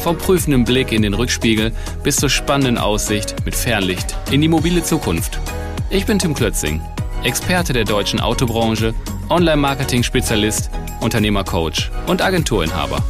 Vom 0.00 0.16
prüfenden 0.16 0.64
Blick 0.64 0.92
in 0.92 1.02
den 1.02 1.12
Rückspiegel 1.12 1.72
bis 2.02 2.16
zur 2.16 2.30
spannenden 2.30 2.78
Aussicht 2.78 3.36
mit 3.44 3.54
Fernlicht 3.54 4.16
in 4.30 4.40
die 4.40 4.48
mobile 4.48 4.82
Zukunft. 4.82 5.38
Ich 5.90 6.06
bin 6.06 6.18
Tim 6.18 6.32
Klötzing, 6.32 6.80
Experte 7.22 7.74
der 7.74 7.84
deutschen 7.84 8.18
Autobranche, 8.18 8.94
Online-Marketing-Spezialist, 9.28 10.70
Unternehmercoach 11.00 11.90
und 12.06 12.22
Agenturinhaber. 12.22 13.04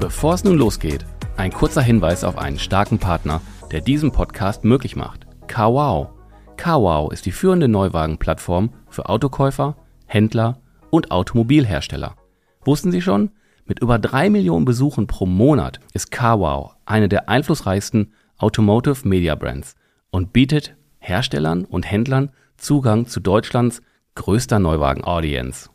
Bevor 0.00 0.32
es 0.32 0.44
nun 0.44 0.56
losgeht, 0.56 1.04
ein 1.36 1.52
kurzer 1.52 1.82
Hinweis 1.82 2.24
auf 2.24 2.38
einen 2.38 2.58
starken 2.58 2.98
Partner, 2.98 3.42
der 3.70 3.82
diesen 3.82 4.12
Podcast 4.12 4.64
möglich 4.64 4.96
macht. 4.96 5.26
Kawau. 5.46 6.13
Kawau 6.56 7.10
ist 7.10 7.26
die 7.26 7.32
führende 7.32 7.68
Neuwagenplattform 7.68 8.70
für 8.88 9.08
Autokäufer, 9.08 9.76
Händler 10.06 10.58
und 10.90 11.10
Automobilhersteller. 11.10 12.16
Wussten 12.64 12.92
Sie 12.92 13.02
schon? 13.02 13.30
Mit 13.66 13.80
über 13.80 13.98
drei 13.98 14.28
Millionen 14.30 14.64
Besuchen 14.64 15.06
pro 15.06 15.26
Monat 15.26 15.80
ist 15.92 16.10
Kawau 16.10 16.72
eine 16.84 17.08
der 17.08 17.28
einflussreichsten 17.28 18.12
Automotive 18.36 19.06
Media 19.08 19.34
Brands 19.34 19.74
und 20.10 20.32
bietet 20.32 20.76
Herstellern 20.98 21.64
und 21.64 21.90
Händlern 21.90 22.30
Zugang 22.56 23.06
zu 23.06 23.20
Deutschlands 23.20 23.82
größter 24.14 24.58
Neuwagen-Audience. 24.58 25.70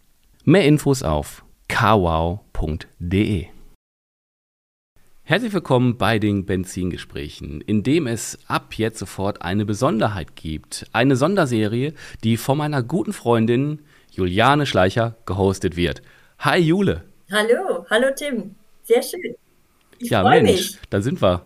Mehr 0.45 0.66
Infos 0.66 1.03
auf 1.03 1.43
kawau.de. 1.67 3.47
Herzlich 5.30 5.53
willkommen 5.53 5.95
bei 5.95 6.17
den 6.17 6.47
Benzingesprächen, 6.47 7.61
in 7.61 7.83
dem 7.83 8.08
es 8.08 8.39
ab 8.47 8.73
jetzt 8.73 8.97
sofort 8.97 9.44
eine 9.44 9.63
Besonderheit 9.63 10.36
gibt. 10.36 10.88
Eine 10.91 11.16
Sonderserie, 11.16 11.94
die 12.23 12.36
von 12.36 12.58
meiner 12.58 12.81
guten 12.81 13.13
Freundin 13.13 13.86
Juliane 14.09 14.66
Schleicher 14.66 15.17
gehostet 15.27 15.75
wird. 15.75 16.02
Hi 16.39 16.58
Jule. 16.58 17.03
Hallo, 17.31 17.86
hallo 17.91 18.08
Tim. 18.16 18.55
Sehr 18.81 19.03
schön. 19.03 19.36
Ich 19.99 20.09
ja, 20.09 20.23
Mensch, 20.23 20.49
mich. 20.49 20.80
da 20.89 20.99
sind 20.99 21.21
wir. 21.21 21.45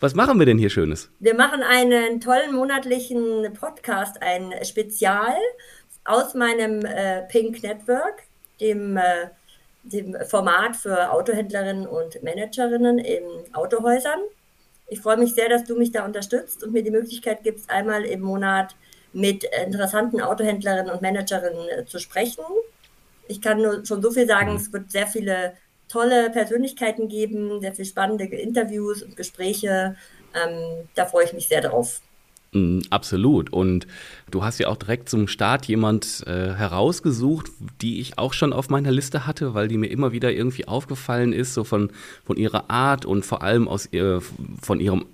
Was 0.00 0.16
machen 0.16 0.40
wir 0.40 0.46
denn 0.46 0.58
hier 0.58 0.68
Schönes? 0.68 1.08
Wir 1.20 1.36
machen 1.36 1.62
einen 1.62 2.20
tollen 2.20 2.52
monatlichen 2.52 3.52
Podcast, 3.52 4.20
ein 4.22 4.52
Spezial 4.64 5.36
aus 6.04 6.34
meinem 6.34 6.84
äh, 6.84 7.22
Pink 7.28 7.62
Network, 7.62 8.24
dem, 8.60 8.96
äh, 8.96 9.28
dem 9.82 10.16
Format 10.28 10.76
für 10.76 11.10
Autohändlerinnen 11.10 11.86
und 11.86 12.22
Managerinnen 12.22 12.98
in 12.98 13.22
Autohäusern. 13.52 14.20
Ich 14.88 15.00
freue 15.00 15.16
mich 15.16 15.34
sehr, 15.34 15.48
dass 15.48 15.64
du 15.64 15.76
mich 15.76 15.92
da 15.92 16.04
unterstützt 16.04 16.62
und 16.62 16.72
mir 16.72 16.82
die 16.82 16.90
Möglichkeit 16.90 17.42
gibst, 17.42 17.70
einmal 17.70 18.04
im 18.04 18.20
Monat 18.20 18.74
mit 19.12 19.44
interessanten 19.44 20.20
Autohändlerinnen 20.20 20.90
und 20.90 21.02
Managerinnen 21.02 21.68
äh, 21.68 21.86
zu 21.86 21.98
sprechen. 21.98 22.44
Ich 23.28 23.40
kann 23.40 23.62
nur 23.62 23.84
schon 23.86 24.02
so 24.02 24.10
viel 24.10 24.26
sagen, 24.26 24.56
es 24.56 24.72
wird 24.72 24.90
sehr 24.90 25.06
viele 25.06 25.54
tolle 25.88 26.30
Persönlichkeiten 26.30 27.08
geben, 27.08 27.60
sehr 27.60 27.74
viele 27.74 27.86
spannende 27.86 28.24
Interviews 28.24 29.02
und 29.02 29.16
Gespräche. 29.16 29.96
Ähm, 30.34 30.88
da 30.94 31.06
freue 31.06 31.24
ich 31.24 31.32
mich 31.32 31.48
sehr 31.48 31.60
drauf. 31.60 32.00
Mm, 32.52 32.80
absolut. 32.90 33.52
Und 33.52 33.86
du 34.30 34.42
hast 34.42 34.58
ja 34.58 34.68
auch 34.68 34.76
direkt 34.76 35.08
zum 35.08 35.28
Start 35.28 35.66
jemand 35.66 36.26
äh, 36.26 36.54
herausgesucht, 36.54 37.50
die 37.80 38.00
ich 38.00 38.18
auch 38.18 38.32
schon 38.32 38.52
auf 38.52 38.68
meiner 38.70 38.90
Liste 38.90 39.26
hatte, 39.26 39.54
weil 39.54 39.68
die 39.68 39.76
mir 39.76 39.88
immer 39.88 40.12
wieder 40.12 40.32
irgendwie 40.32 40.66
aufgefallen 40.66 41.32
ist, 41.32 41.54
so 41.54 41.64
von, 41.64 41.90
von 42.24 42.36
ihrer 42.36 42.70
Art 42.70 43.04
und 43.04 43.24
vor 43.24 43.42
allem 43.42 43.68
aus 43.68 43.88
ihr, 43.92 44.22
von 44.60 44.80
ihrem 44.80 45.06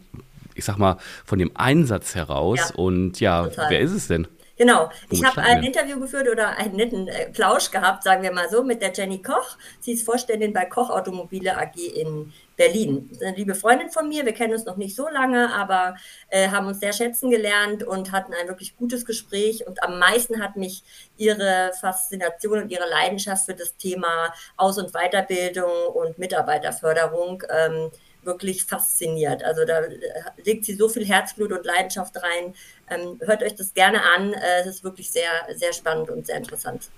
ich 0.56 0.64
sag 0.64 0.78
mal, 0.78 0.96
von 1.26 1.38
dem 1.38 1.50
Einsatz 1.54 2.14
heraus. 2.14 2.70
Ja, 2.70 2.74
und 2.76 3.20
ja, 3.20 3.46
total. 3.46 3.70
wer 3.70 3.80
ist 3.80 3.92
es 3.92 4.08
denn? 4.08 4.26
Genau. 4.56 4.90
Ich 5.10 5.22
habe 5.22 5.42
ein 5.42 5.62
Interview 5.62 6.00
geführt 6.00 6.28
oder 6.28 6.56
einen 6.56 6.76
netten 6.76 7.08
äh, 7.08 7.30
Plausch 7.30 7.70
gehabt, 7.70 8.02
sagen 8.02 8.22
wir 8.22 8.32
mal 8.32 8.48
so, 8.48 8.62
mit 8.62 8.80
der 8.80 8.92
Jenny 8.92 9.20
Koch. 9.20 9.58
Sie 9.80 9.92
ist 9.92 10.04
Vorständin 10.04 10.54
bei 10.54 10.64
Koch 10.64 10.88
Automobile 10.88 11.58
AG 11.58 11.76
in 11.76 12.32
Berlin. 12.56 13.10
Eine 13.20 13.36
liebe 13.36 13.54
Freundin 13.54 13.90
von 13.90 14.08
mir. 14.08 14.24
Wir 14.24 14.32
kennen 14.32 14.54
uns 14.54 14.64
noch 14.64 14.78
nicht 14.78 14.96
so 14.96 15.08
lange, 15.08 15.52
aber 15.52 15.96
äh, 16.30 16.48
haben 16.48 16.66
uns 16.66 16.80
sehr 16.80 16.94
schätzen 16.94 17.30
gelernt 17.30 17.84
und 17.84 18.12
hatten 18.12 18.32
ein 18.32 18.48
wirklich 18.48 18.76
gutes 18.76 19.04
Gespräch. 19.04 19.66
Und 19.66 19.82
am 19.82 19.98
meisten 19.98 20.42
hat 20.42 20.56
mich 20.56 20.82
ihre 21.18 21.72
Faszination 21.78 22.62
und 22.62 22.72
ihre 22.72 22.88
Leidenschaft 22.88 23.44
für 23.44 23.54
das 23.54 23.76
Thema 23.76 24.32
Aus- 24.56 24.78
und 24.78 24.92
Weiterbildung 24.92 25.88
und 25.92 26.18
Mitarbeiterförderung 26.18 27.42
ähm, 27.50 27.90
wirklich 28.26 28.64
fasziniert. 28.64 29.42
Also 29.44 29.64
da 29.64 29.80
äh, 29.80 29.98
legt 30.44 30.64
sie 30.64 30.74
so 30.74 30.88
viel 30.88 31.06
Herzblut 31.06 31.52
und 31.52 31.64
Leidenschaft 31.64 32.16
rein. 32.16 32.54
Ähm, 32.90 33.20
hört 33.20 33.42
euch 33.42 33.54
das 33.54 33.74
gerne 33.74 34.02
an. 34.16 34.32
Äh, 34.32 34.60
es 34.60 34.66
ist 34.66 34.84
wirklich 34.84 35.10
sehr, 35.10 35.30
sehr 35.54 35.72
spannend 35.72 36.10
und 36.10 36.26
sehr 36.26 36.36
interessant. 36.36 36.90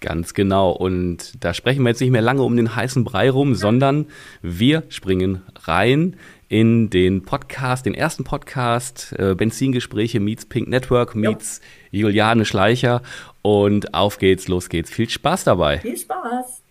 Ganz 0.00 0.32
genau. 0.32 0.72
Und 0.72 1.44
da 1.44 1.52
sprechen 1.52 1.82
wir 1.82 1.90
jetzt 1.90 2.00
nicht 2.00 2.10
mehr 2.10 2.22
lange 2.22 2.42
um 2.42 2.56
den 2.56 2.74
heißen 2.74 3.04
Brei 3.04 3.30
rum, 3.30 3.54
sondern 3.54 4.06
wir 4.40 4.84
springen 4.88 5.42
rein 5.64 6.16
in 6.48 6.88
den 6.88 7.22
Podcast, 7.22 7.84
den 7.84 7.94
ersten 7.94 8.24
Podcast, 8.24 9.14
äh, 9.18 9.34
Benzingespräche 9.34 10.18
meets 10.18 10.46
Pink 10.46 10.68
Network 10.68 11.14
meets 11.14 11.60
ja. 11.90 12.00
Juliane 12.00 12.46
Schleicher. 12.46 13.02
Und 13.42 13.92
auf 13.92 14.18
geht's, 14.18 14.48
los 14.48 14.70
geht's. 14.70 14.90
Viel 14.90 15.08
Spaß 15.08 15.44
dabei. 15.44 15.78
Viel 15.78 15.98
Spaß. 15.98 16.62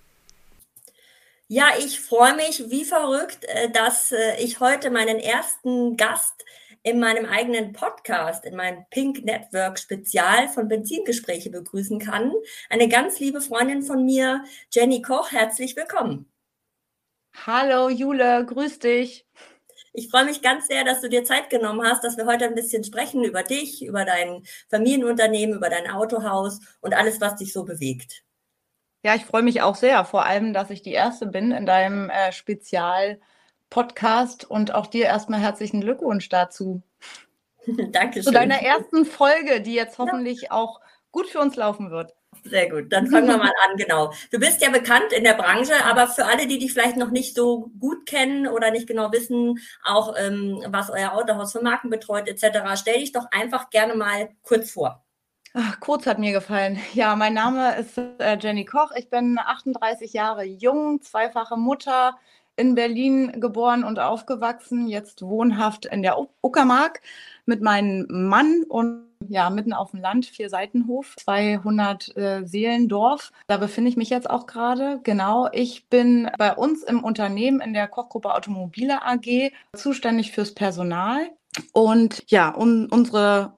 Ja, 1.52 1.70
ich 1.80 2.00
freue 2.00 2.36
mich 2.36 2.70
wie 2.70 2.86
verrückt, 2.86 3.44
äh, 3.46 3.72
dass 3.72 4.12
äh, 4.12 4.36
ich 4.40 4.60
heute 4.60 4.92
meinen 4.92 5.18
ersten 5.18 5.98
Gast 5.98 6.46
in 6.84 7.00
meinem 7.00 7.26
eigenen 7.26 7.74
Podcast, 7.74 8.46
in 8.46 8.56
meinem 8.56 8.86
Pink 8.92 9.26
Network 9.26 9.80
Spezial 9.80 10.48
von 10.50 10.68
Benzingespräche 10.68 11.50
begrüßen 11.50 11.98
kann. 11.98 12.32
Eine 12.70 12.88
ganz 12.88 13.20
liebe 13.20 13.42
Freundin 13.42 13.82
von 13.82 14.06
mir, 14.06 14.44
Jenny 14.72 15.02
Koch, 15.02 15.32
herzlich 15.32 15.76
willkommen. 15.76 16.32
Hallo 17.48 17.90
Jule, 17.90 18.46
grüß 18.46 18.78
dich. 18.78 19.26
Ich 19.94 20.12
freue 20.12 20.26
mich 20.26 20.44
ganz 20.44 20.68
sehr, 20.68 20.84
dass 20.84 21.02
du 21.02 21.10
dir 21.10 21.24
Zeit 21.24 21.50
genommen 21.50 21.82
hast, 21.82 22.04
dass 22.04 22.16
wir 22.16 22.28
heute 22.28 22.46
ein 22.46 22.54
bisschen 22.54 22.84
sprechen 22.84 23.24
über 23.24 23.42
dich, 23.42 23.84
über 23.84 24.06
dein 24.06 24.44
Familienunternehmen, 24.70 25.56
über 25.56 25.72
dein 25.72 25.90
Autohaus 25.90 26.60
und 26.80 26.94
alles, 26.94 27.20
was 27.20 27.38
dich 27.38 27.54
so 27.54 27.64
bewegt. 27.64 28.24
Ja, 29.04 29.16
ich 29.16 29.26
freue 29.26 29.44
mich 29.44 29.62
auch 29.62 29.76
sehr, 29.76 30.04
vor 30.04 30.26
allem, 30.26 30.52
dass 30.54 30.70
ich 30.70 30.82
die 30.82 30.92
Erste 30.92 31.26
bin 31.26 31.52
in 31.52 31.66
deinem 31.66 32.10
äh, 32.10 32.34
Spezial-Podcast 32.34 34.50
und 34.50 34.76
auch 34.76 34.88
dir 34.88 35.06
erstmal 35.06 35.40
herzlichen 35.40 35.80
Glückwunsch 35.80 36.28
dazu. 36.28 36.82
Dankeschön. 37.92 38.24
Zu 38.24 38.32
deiner 38.32 38.62
ersten 38.62 39.06
Folge, 39.06 39.62
die 39.62 39.74
jetzt 39.74 40.00
hoffentlich 40.00 40.42
ja. 40.42 40.52
auch 40.52 40.82
gut 41.12 41.28
für 41.28 41.40
uns 41.40 41.56
laufen 41.56 41.92
wird. 41.92 42.14
Sehr 42.44 42.70
gut, 42.70 42.92
dann 42.92 43.08
fangen 43.08 43.28
wir 43.28 43.38
mal 43.38 43.52
an, 43.70 43.78
genau. 43.78 44.14
Du 44.32 44.40
bist 44.40 44.62
ja 44.62 44.70
bekannt 44.70 45.12
in 45.12 45.24
der 45.24 45.34
Branche, 45.34 45.74
aber 45.86 46.08
für 46.08 46.26
alle, 46.26 46.48
die 46.48 46.60
dich 46.60 46.74
vielleicht 46.74 46.96
noch 46.96 47.12
nicht 47.12 47.36
so 47.36 47.72
gut 47.80 48.06
kennen 48.06 48.48
oder 48.48 48.72
nicht 48.72 48.88
genau 48.88 49.12
wissen, 49.12 49.60
auch 49.84 50.16
ähm, 50.18 50.64
was 50.68 50.90
euer 50.90 51.14
Autohaus 51.14 51.52
für 51.52 51.62
Marken 51.62 51.90
betreut 51.90 52.28
etc., 52.28 52.60
stell 52.76 53.00
dich 53.00 53.12
doch 53.12 53.26
einfach 53.32 53.70
gerne 53.70 53.96
mal 53.96 54.30
kurz 54.42 54.72
vor. 54.72 55.04
Ach, 55.54 55.80
kurz 55.80 56.06
hat 56.06 56.20
mir 56.20 56.32
gefallen. 56.32 56.78
Ja, 56.94 57.16
mein 57.16 57.34
Name 57.34 57.76
ist 57.76 57.98
äh, 57.98 58.38
Jenny 58.40 58.66
Koch. 58.66 58.92
Ich 58.96 59.10
bin 59.10 59.40
38 59.40 60.14
Jahre 60.14 60.44
jung, 60.44 61.02
zweifache 61.02 61.58
Mutter, 61.58 62.18
in 62.56 62.76
Berlin 62.76 63.40
geboren 63.40 63.84
und 63.84 64.00
aufgewachsen, 64.00 64.88
jetzt 64.88 65.22
wohnhaft 65.22 65.86
in 65.86 66.04
der 66.04 66.18
Uckermark 66.42 67.02
mit 67.46 67.62
meinem 67.62 68.06
Mann 68.10 68.64
und 68.68 69.08
ja, 69.28 69.50
mitten 69.50 69.74
auf 69.74 69.92
dem 69.92 70.02
Land, 70.02 70.26
vier 70.28 70.50
Seitenhof, 70.50 71.16
200 71.18 72.16
äh, 72.16 72.46
Seelendorf. 72.46 73.32
Da 73.48 73.58
befinde 73.58 73.90
ich 73.90 73.98
mich 73.98 74.10
jetzt 74.10 74.30
auch 74.30 74.46
gerade. 74.46 75.00
Genau, 75.04 75.50
ich 75.52 75.88
bin 75.88 76.30
bei 76.38 76.54
uns 76.54 76.84
im 76.84 77.04
Unternehmen 77.04 77.60
in 77.60 77.74
der 77.74 77.88
Kochgruppe 77.88 78.34
Automobile 78.34 79.02
AG 79.02 79.52
zuständig 79.76 80.32
fürs 80.32 80.54
Personal. 80.54 81.32
Und 81.74 82.24
ja, 82.28 82.50
um, 82.50 82.88
unsere 82.92 83.54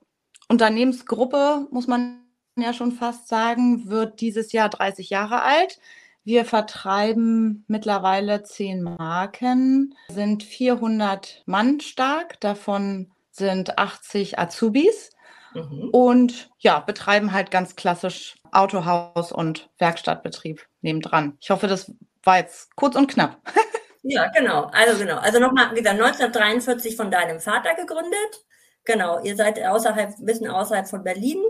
Unternehmensgruppe, 0.51 1.67
muss 1.71 1.87
man 1.87 2.25
ja 2.57 2.73
schon 2.73 2.91
fast 2.91 3.29
sagen, 3.29 3.89
wird 3.89 4.19
dieses 4.19 4.51
Jahr 4.51 4.67
30 4.67 5.09
Jahre 5.09 5.43
alt. 5.43 5.79
Wir 6.25 6.43
vertreiben 6.43 7.63
mittlerweile 7.69 8.43
zehn 8.43 8.83
Marken, 8.83 9.95
sind 10.09 10.43
400 10.43 11.43
Mann 11.45 11.79
stark, 11.79 12.39
davon 12.41 13.11
sind 13.31 13.77
80 13.77 14.39
Azubis 14.39 15.11
mhm. 15.53 15.89
und 15.93 16.49
ja, 16.59 16.81
betreiben 16.81 17.31
halt 17.31 17.49
ganz 17.49 17.77
klassisch 17.77 18.35
Autohaus 18.51 19.31
und 19.31 19.69
Werkstattbetrieb 19.79 20.67
nebendran. 20.81 21.37
Ich 21.39 21.49
hoffe, 21.49 21.67
das 21.67 21.93
war 22.23 22.39
jetzt 22.39 22.75
kurz 22.75 22.95
und 22.95 23.07
knapp. 23.09 23.39
Ja, 24.03 24.31
genau. 24.35 24.63
Also 24.73 24.97
genau. 24.97 25.17
Also 25.17 25.39
nochmal, 25.39 25.69
wie 25.73 25.75
gesagt, 25.75 26.01
1943 26.01 26.95
von 26.95 27.11
deinem 27.11 27.39
Vater 27.39 27.75
gegründet. 27.75 28.43
Genau. 28.85 29.21
Ihr 29.23 29.35
seid 29.35 29.63
außerhalb, 29.63 30.17
ein 30.17 30.25
bisschen 30.25 30.49
außerhalb 30.49 30.87
von 30.87 31.03
Berlin. 31.03 31.41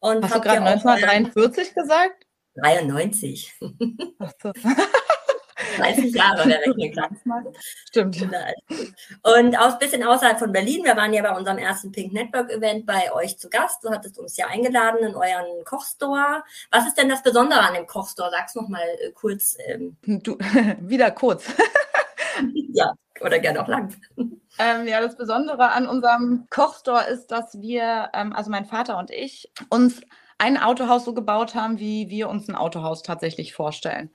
Und 0.00 0.24
Hast 0.24 0.34
du 0.34 0.40
gerade 0.40 0.62
1943 0.62 1.74
gesagt? 1.74 2.26
93. 2.56 3.54
Ach 4.18 4.32
so. 4.42 4.52
30 5.76 6.14
Jahre 6.14 6.48
der 6.48 6.60
Rechnung. 6.60 7.08
Stimmt. 7.88 8.22
Und 9.22 9.56
auch 9.56 9.72
ein 9.72 9.78
bisschen 9.78 10.02
außerhalb 10.02 10.38
von 10.38 10.52
Berlin. 10.52 10.84
Wir 10.84 10.96
waren 10.96 11.12
ja 11.12 11.22
bei 11.22 11.36
unserem 11.36 11.58
ersten 11.58 11.92
Pink 11.92 12.12
Network 12.12 12.50
Event 12.50 12.86
bei 12.86 13.12
euch 13.12 13.38
zu 13.38 13.48
Gast. 13.48 13.82
Du 13.84 13.90
hattest 13.90 14.18
uns 14.18 14.36
ja 14.36 14.46
eingeladen 14.46 15.06
in 15.06 15.14
euren 15.14 15.64
Kochstore. 15.64 16.42
Was 16.70 16.86
ist 16.86 16.98
denn 16.98 17.08
das 17.08 17.22
Besondere 17.22 17.60
an 17.60 17.74
dem 17.74 17.86
Kochstore? 17.86 18.30
Sag's 18.30 18.54
noch 18.54 18.68
mal 18.68 18.86
äh, 19.00 19.12
kurz. 19.12 19.56
Ähm. 19.66 19.96
Du, 20.02 20.36
wieder 20.80 21.10
kurz. 21.10 21.44
ja, 22.72 22.92
oder 23.20 23.38
gerne 23.38 23.62
auch 23.62 23.68
lang. 23.68 23.94
Ähm, 24.58 24.86
ja, 24.86 25.00
das 25.00 25.16
Besondere 25.16 25.70
an 25.70 25.86
unserem 25.86 26.46
Kochstore 26.50 27.04
ist, 27.10 27.28
dass 27.28 27.60
wir, 27.60 28.10
ähm, 28.14 28.32
also 28.32 28.50
mein 28.50 28.66
Vater 28.66 28.98
und 28.98 29.10
ich, 29.10 29.50
uns 29.68 30.00
ein 30.38 30.58
Autohaus 30.58 31.04
so 31.04 31.14
gebaut 31.14 31.54
haben, 31.54 31.78
wie 31.78 32.08
wir 32.10 32.28
uns 32.28 32.48
ein 32.48 32.56
Autohaus 32.56 33.02
tatsächlich 33.02 33.54
vorstellen. 33.54 34.10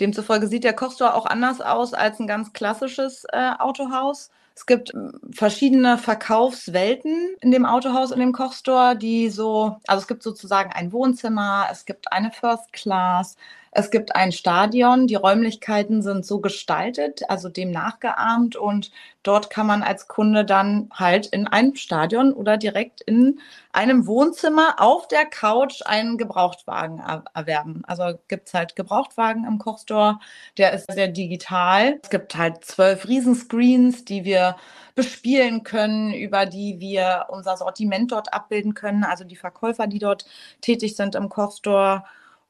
Demzufolge 0.00 0.46
sieht 0.46 0.64
der 0.64 0.74
Kochstore 0.74 1.14
auch 1.14 1.26
anders 1.26 1.60
aus 1.60 1.94
als 1.94 2.20
ein 2.20 2.26
ganz 2.26 2.52
klassisches 2.52 3.24
äh, 3.32 3.52
Autohaus. 3.58 4.30
Es 4.54 4.66
gibt 4.66 4.92
ähm, 4.92 5.12
verschiedene 5.32 5.98
Verkaufswelten 5.98 7.36
in 7.40 7.50
dem 7.50 7.64
Autohaus, 7.64 8.10
in 8.10 8.20
dem 8.20 8.32
Kochstore, 8.32 8.96
die 8.96 9.30
so, 9.30 9.76
also 9.86 10.02
es 10.02 10.08
gibt 10.08 10.22
sozusagen 10.22 10.72
ein 10.72 10.92
Wohnzimmer, 10.92 11.68
es 11.70 11.84
gibt 11.84 12.12
eine 12.12 12.32
First 12.32 12.72
Class, 12.72 13.36
es 13.78 13.92
gibt 13.92 14.16
ein 14.16 14.32
Stadion, 14.32 15.06
die 15.06 15.14
Räumlichkeiten 15.14 16.02
sind 16.02 16.26
so 16.26 16.40
gestaltet, 16.40 17.20
also 17.28 17.48
dem 17.48 17.70
nachgeahmt 17.70 18.56
und 18.56 18.90
dort 19.22 19.50
kann 19.50 19.68
man 19.68 19.84
als 19.84 20.08
Kunde 20.08 20.44
dann 20.44 20.90
halt 20.92 21.26
in 21.26 21.46
einem 21.46 21.76
Stadion 21.76 22.32
oder 22.32 22.56
direkt 22.56 23.02
in 23.02 23.38
einem 23.70 24.08
Wohnzimmer 24.08 24.74
auf 24.78 25.06
der 25.06 25.26
Couch 25.26 25.82
einen 25.84 26.18
Gebrauchtwagen 26.18 27.00
erwerben. 27.32 27.82
Also 27.86 28.18
gibt 28.26 28.48
es 28.48 28.54
halt 28.54 28.74
Gebrauchtwagen 28.74 29.44
im 29.44 29.58
Kochstore, 29.58 30.18
der 30.56 30.72
ist 30.72 30.90
sehr 30.90 31.06
digital. 31.06 32.00
Es 32.02 32.10
gibt 32.10 32.34
halt 32.34 32.64
zwölf 32.64 33.06
Riesenscreens, 33.06 34.04
die 34.04 34.24
wir 34.24 34.56
bespielen 34.96 35.62
können, 35.62 36.12
über 36.12 36.46
die 36.46 36.80
wir 36.80 37.26
unser 37.28 37.56
Sortiment 37.56 38.10
dort 38.10 38.34
abbilden 38.34 38.74
können, 38.74 39.04
also 39.04 39.22
die 39.22 39.36
Verkäufer, 39.36 39.86
die 39.86 40.00
dort 40.00 40.24
tätig 40.60 40.96
sind 40.96 41.14
im 41.14 41.28
Kochstore 41.28 42.02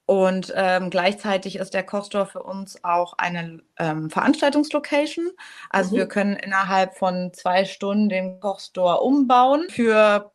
und 0.09 0.55
ähm, 0.57 0.89
gleichzeitig 0.89 1.57
ist 1.57 1.75
der 1.75 1.83
Kochstore 1.83 2.25
für 2.25 2.43
uns 2.43 2.83
auch 2.83 3.13
eine 3.19 3.61
ähm, 3.79 4.09
Veranstaltungslocation. 4.09 5.33
Also 5.69 5.95
mhm. 5.95 5.99
wir 5.99 6.09
können 6.09 6.37
innerhalb 6.37 6.97
von 6.97 7.31
zwei 7.35 7.67
Stunden 7.67 8.09
den 8.09 8.41
Kochstore 8.41 9.03
umbauen 9.03 9.67
für 9.69 10.33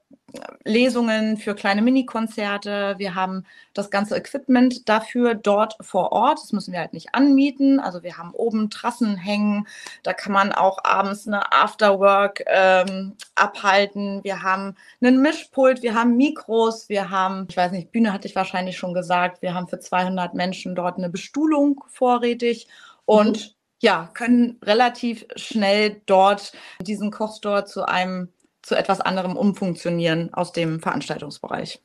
Lesungen, 0.64 1.38
für 1.38 1.54
kleine 1.54 1.82
Mini-Konzerte. 1.82 2.96
Wir 2.98 3.16
haben 3.16 3.46
das 3.74 3.92
ganze 3.92 4.16
Equipment 4.16 4.90
dafür 4.90 5.36
dort 5.36 5.76
vor 5.82 6.12
Ort. 6.12 6.40
Das 6.42 6.52
müssen 6.54 6.72
wir 6.72 6.80
halt 6.80 6.94
nicht 6.94 7.14
anmieten. 7.14 7.80
Also 7.80 8.04
wir 8.04 8.18
haben 8.18 8.34
oben 8.34 8.70
Trassen 8.70 9.16
hängen. 9.16 9.68
Da 10.02 10.14
kann 10.14 10.34
man 10.34 10.52
auch 10.52 10.80
abends 10.84 11.28
eine 11.28 11.52
Afterwork 11.52 12.44
ähm, 12.48 13.16
abhalten. 13.36 14.24
Wir 14.24 14.42
haben 14.42 14.76
einen 15.02 15.22
Mischpult, 15.22 15.84
wir 15.84 15.94
haben 15.94 16.18
Mikros, 16.18 16.90
wir 16.90 17.10
haben, 17.10 17.46
ich 17.50 17.58
weiß 17.58 17.72
nicht, 17.72 17.92
Bühne 17.92 18.12
hatte 18.12 18.28
ich 18.28 18.36
wahrscheinlich 18.36 18.78
schon 18.78 18.94
gesagt, 18.94 19.42
wir 19.42 19.54
haben 19.54 19.68
für 19.68 19.80
200 19.80 20.34
Menschen 20.34 20.76
dort 20.76 20.98
eine 20.98 21.10
Bestuhlung 21.10 21.84
vorrätig 21.88 22.68
und 23.06 23.38
mhm. 23.38 23.54
ja, 23.82 24.10
können 24.14 24.60
relativ 24.64 25.26
schnell 25.36 26.02
dort 26.06 26.54
diesen 26.82 27.12
Kochstore 27.12 27.66
zu 27.66 27.88
einem 27.88 28.33
zu 28.64 28.76
etwas 28.76 29.02
anderem 29.02 29.38
umfunktionieren 29.38 30.34
aus 30.34 30.52
dem 30.52 30.80
Veranstaltungsbereich. 30.80 31.82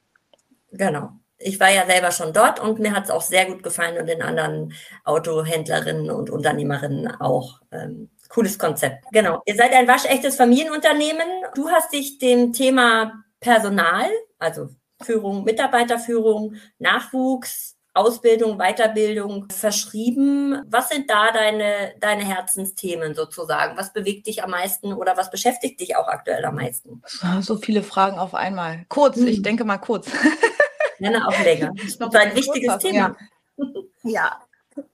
Genau. 0.72 1.10
Ich 1.40 1.60
war 1.60 1.70
ja 1.70 1.86
selber 1.86 2.10
schon 2.10 2.32
dort 2.32 2.58
und 2.58 2.80
mir 2.80 2.92
hat 2.92 3.04
es 3.04 3.10
auch 3.10 3.22
sehr 3.22 3.46
gut 3.46 3.62
gefallen 3.62 3.98
und 3.98 4.06
den 4.06 4.22
anderen 4.22 4.72
Autohändlerinnen 5.04 6.10
und 6.10 6.30
Unternehmerinnen 6.30 7.08
auch. 7.20 7.60
Ähm, 7.70 8.10
cooles 8.28 8.58
Konzept. 8.58 9.04
Genau. 9.12 9.42
Ihr 9.46 9.54
seid 9.54 9.72
ein 9.72 9.86
waschechtes 9.86 10.36
Familienunternehmen. 10.36 11.26
Du 11.54 11.68
hast 11.68 11.92
dich 11.92 12.18
dem 12.18 12.52
Thema 12.52 13.12
Personal, 13.40 14.06
also 14.38 14.68
Führung, 15.00 15.44
Mitarbeiterführung, 15.44 16.56
Nachwuchs, 16.78 17.77
Ausbildung, 17.98 18.58
Weiterbildung 18.58 19.48
verschrieben. 19.50 20.62
Was 20.66 20.88
sind 20.88 21.10
da 21.10 21.32
deine, 21.32 21.94
deine 21.98 22.24
Herzensthemen 22.24 23.14
sozusagen? 23.14 23.76
Was 23.76 23.92
bewegt 23.92 24.28
dich 24.28 24.44
am 24.44 24.50
meisten 24.50 24.92
oder 24.92 25.16
was 25.16 25.30
beschäftigt 25.30 25.80
dich 25.80 25.96
auch 25.96 26.06
aktuell 26.06 26.44
am 26.44 26.54
meisten? 26.54 27.02
So 27.40 27.56
viele 27.56 27.82
Fragen 27.82 28.18
auf 28.18 28.34
einmal. 28.34 28.86
Kurz, 28.88 29.16
hm. 29.16 29.26
ich 29.26 29.42
denke 29.42 29.64
mal 29.64 29.78
kurz. 29.78 30.10
Gerne 30.98 31.26
auch 31.26 31.44
länger. 31.44 31.72
Das 31.76 31.86
ist 31.86 32.16
ein 32.16 32.36
wichtiges 32.36 32.78
Thema. 32.78 33.16
Ja. 33.56 33.66
ja. 34.04 34.40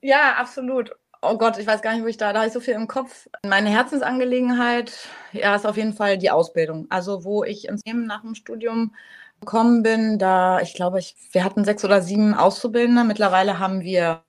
ja, 0.01 0.33
absolut. 0.39 0.91
Oh 1.21 1.39
Gott, 1.39 1.59
ich 1.59 1.67
weiß 1.67 1.81
gar 1.83 1.95
nicht, 1.95 2.03
wo 2.03 2.09
ich 2.09 2.19
da, 2.19 2.33
da 2.33 2.41
habe 2.41 2.49
ich 2.49 2.53
so 2.53 2.61
viel 2.61 2.75
im 2.75 2.87
Kopf. 2.87 3.29
Meine 3.47 3.71
Herzensangelegenheit, 3.71 4.93
ja, 5.33 5.55
ist 5.55 5.67
auf 5.67 5.77
jeden 5.77 5.95
Fall 5.95 6.19
die 6.19 6.31
Ausbildung. 6.31 6.87
Also, 6.91 7.25
wo 7.25 7.45
ich 7.45 7.67
im 7.67 8.05
nach 8.05 8.21
dem 8.23 8.35
Studium 8.35 8.95
gekommen 9.45 9.83
bin, 9.83 10.19
da, 10.19 10.61
ich 10.61 10.75
glaube, 10.75 10.99
ich, 10.99 11.15
wir 11.33 11.45
hatten 11.45 11.65
sechs 11.65 11.85
oder 11.85 12.01
sieben 12.01 12.35
Auszubildende. 12.35 13.05
Mittlerweile 13.05 13.59
haben 13.59 13.83
wir 13.83 14.23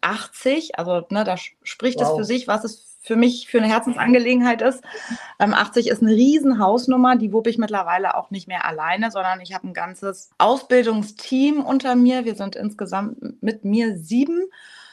80. 0.00 0.78
Also, 0.78 1.06
ne, 1.10 1.24
da 1.24 1.36
spricht 1.36 2.00
wow. 2.00 2.10
es 2.10 2.16
für 2.16 2.24
sich, 2.24 2.48
was 2.48 2.64
es 2.64 2.92
für 3.02 3.16
mich 3.16 3.48
für 3.48 3.58
eine 3.58 3.66
Herzensangelegenheit 3.66 4.62
ist. 4.62 4.82
Ähm, 5.40 5.54
80 5.54 5.88
ist 5.88 6.02
eine 6.02 6.12
Riesenhausnummer, 6.12 7.16
die 7.16 7.32
wuppe 7.32 7.50
ich 7.50 7.58
mittlerweile 7.58 8.16
auch 8.16 8.30
nicht 8.30 8.46
mehr 8.46 8.64
alleine, 8.64 9.10
sondern 9.10 9.40
ich 9.40 9.52
habe 9.52 9.66
ein 9.66 9.74
ganzes 9.74 10.30
Ausbildungsteam 10.38 11.64
unter 11.64 11.96
mir. 11.96 12.24
Wir 12.24 12.36
sind 12.36 12.54
insgesamt 12.54 13.42
mit 13.42 13.64
mir 13.64 13.98
sieben 13.98 14.44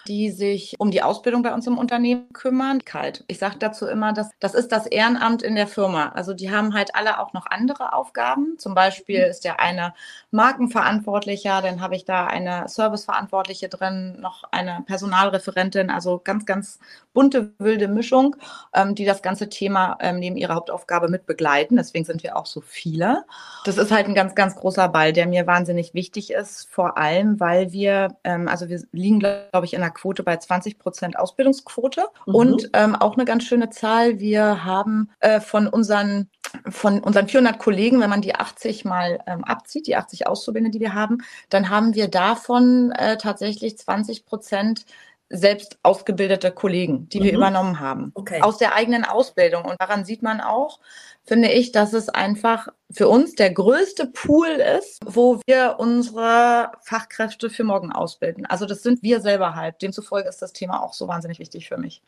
die 0.08 0.32
sich 0.32 0.76
um 0.80 0.92
die 0.92 1.04
Ausbildung 1.04 1.44
bei 1.44 1.54
uns 1.54 1.68
im 1.68 1.78
Unternehmen 1.78 2.32
kümmern. 2.34 2.84
Kalt. 2.86 3.24
Ich 3.28 3.40
sage 3.40 3.58
dazu 3.60 3.88
immer, 3.88 4.14
dass 4.14 4.30
das 4.40 4.54
ist 4.54 4.72
das 4.72 4.88
Ehrenamt 4.88 5.44
in 5.44 5.56
der 5.56 5.68
Firma. 5.68 6.10
Also 6.10 6.34
die 6.34 6.52
haben 6.52 6.74
halt 6.74 6.96
alle 6.96 7.20
auch 7.20 7.34
noch 7.34 7.46
andere 7.48 7.94
Aufgaben. 7.94 8.58
Zum 8.58 8.74
Beispiel 8.74 9.20
ist 9.20 9.44
der 9.46 9.60
eine 9.60 9.94
Markenverantwortlicher, 10.32 11.62
dann 11.62 11.82
habe 11.82 11.96
ich 11.96 12.06
da 12.06 12.28
eine 12.28 12.68
Serviceverantwortliche 12.68 13.70
drin, 13.70 14.18
noch 14.20 14.44
eine 14.52 14.84
Personalreferentin, 14.86 15.90
also 15.90 16.22
ganz, 16.24 16.46
ganz 16.46 16.80
bunte, 17.14 17.54
wilde 17.58 17.88
Mischung, 17.88 18.36
ähm, 18.74 18.96
die 18.96 19.06
das 19.06 19.22
ganze 19.22 19.50
Thema 19.50 19.98
ähm, 20.00 20.20
neben 20.20 20.38
ihrer 20.38 20.56
Hauptaufgabe 20.56 21.10
mit 21.10 21.26
begleiten. 21.26 21.76
Deswegen 21.76 22.06
sind 22.06 22.24
wir 22.24 22.38
auch 22.38 22.46
so 22.46 22.62
viele. 22.62 23.26
Das 23.66 23.78
ist 23.78 23.92
halt 23.92 24.08
ein 24.08 24.16
ganz, 24.16 24.36
ganz 24.36 24.56
großer 24.56 24.88
Ball, 24.90 25.14
der 25.14 25.28
mir 25.28 25.48
wahnsinnig 25.48 25.94
wichtig 25.94 26.32
ist, 26.32 26.70
vor 26.72 26.98
allem, 26.98 27.40
weil 27.40 27.72
wir, 27.72 28.16
ähm, 28.24 28.48
also 28.48 28.70
wir 28.70 28.82
liegen, 28.92 29.20
glaube 29.20 29.66
ich, 29.66 29.74
in 29.74 29.82
einer 29.82 29.89
Quote 29.90 30.24
bei 30.24 30.38
20 30.38 30.80
Prozent 30.80 31.18
Ausbildungsquote 31.18 32.06
mhm. 32.26 32.36
und 32.36 32.70
ähm, 32.74 32.96
auch 32.96 33.16
eine 33.16 33.26
ganz 33.26 33.44
schöne 33.44 33.70
Zahl. 33.70 34.20
Wir 34.20 34.64
haben 34.64 35.10
äh, 35.20 35.40
von 35.40 35.68
unseren 35.68 36.30
von 36.68 37.02
unseren 37.02 37.28
400 37.28 37.60
Kollegen, 37.60 38.00
wenn 38.00 38.10
man 38.10 38.22
die 38.22 38.34
80 38.34 38.84
mal 38.84 39.20
ähm, 39.28 39.44
abzieht, 39.44 39.86
die 39.86 39.96
80 39.96 40.26
Auszubildende, 40.26 40.76
die 40.76 40.84
wir 40.84 40.96
haben, 40.96 41.20
dann 41.50 41.70
haben 41.70 41.94
wir 41.94 42.08
davon 42.08 42.92
äh, 42.92 43.18
tatsächlich 43.18 43.78
20 43.78 44.26
Prozent 44.26 44.86
selbst 45.30 45.78
ausgebildete 45.84 46.52
Kollegen, 46.52 47.08
die 47.10 47.20
mhm. 47.20 47.24
wir 47.24 47.34
übernommen 47.34 47.80
haben. 47.80 48.12
Okay. 48.16 48.42
Aus 48.42 48.58
der 48.58 48.76
eigenen 48.76 49.06
Ausbildung. 49.06 49.66
Und 49.66 49.76
daran 49.80 50.04
sieht 50.04 50.24
man 50.24 50.42
auch, 50.42 50.80
finde 51.24 51.52
ich, 51.52 51.72
dass 51.72 51.94
es 51.94 52.10
einfach 52.10 52.70
für 52.90 53.08
uns 53.08 53.36
der 53.36 53.52
größte 53.52 54.08
Pool 54.08 54.48
ist, 54.48 55.00
wo 55.06 55.40
wir 55.46 55.76
unsere 55.78 56.72
Fachkräfte 56.82 57.50
für 57.50 57.64
morgen 57.64 57.92
ausbilden. 57.92 58.46
Also 58.48 58.66
das 58.66 58.82
sind 58.82 59.04
wir 59.04 59.22
selber 59.22 59.56
halt. 59.56 59.82
Demzufolge 59.82 60.28
ist 60.28 60.42
das 60.42 60.54
Thema 60.54 60.82
auch 60.82 60.94
so 60.94 61.08
wahnsinnig 61.08 61.40
wichtig 61.40 61.68
für 61.68 61.78
mich. 61.78 62.02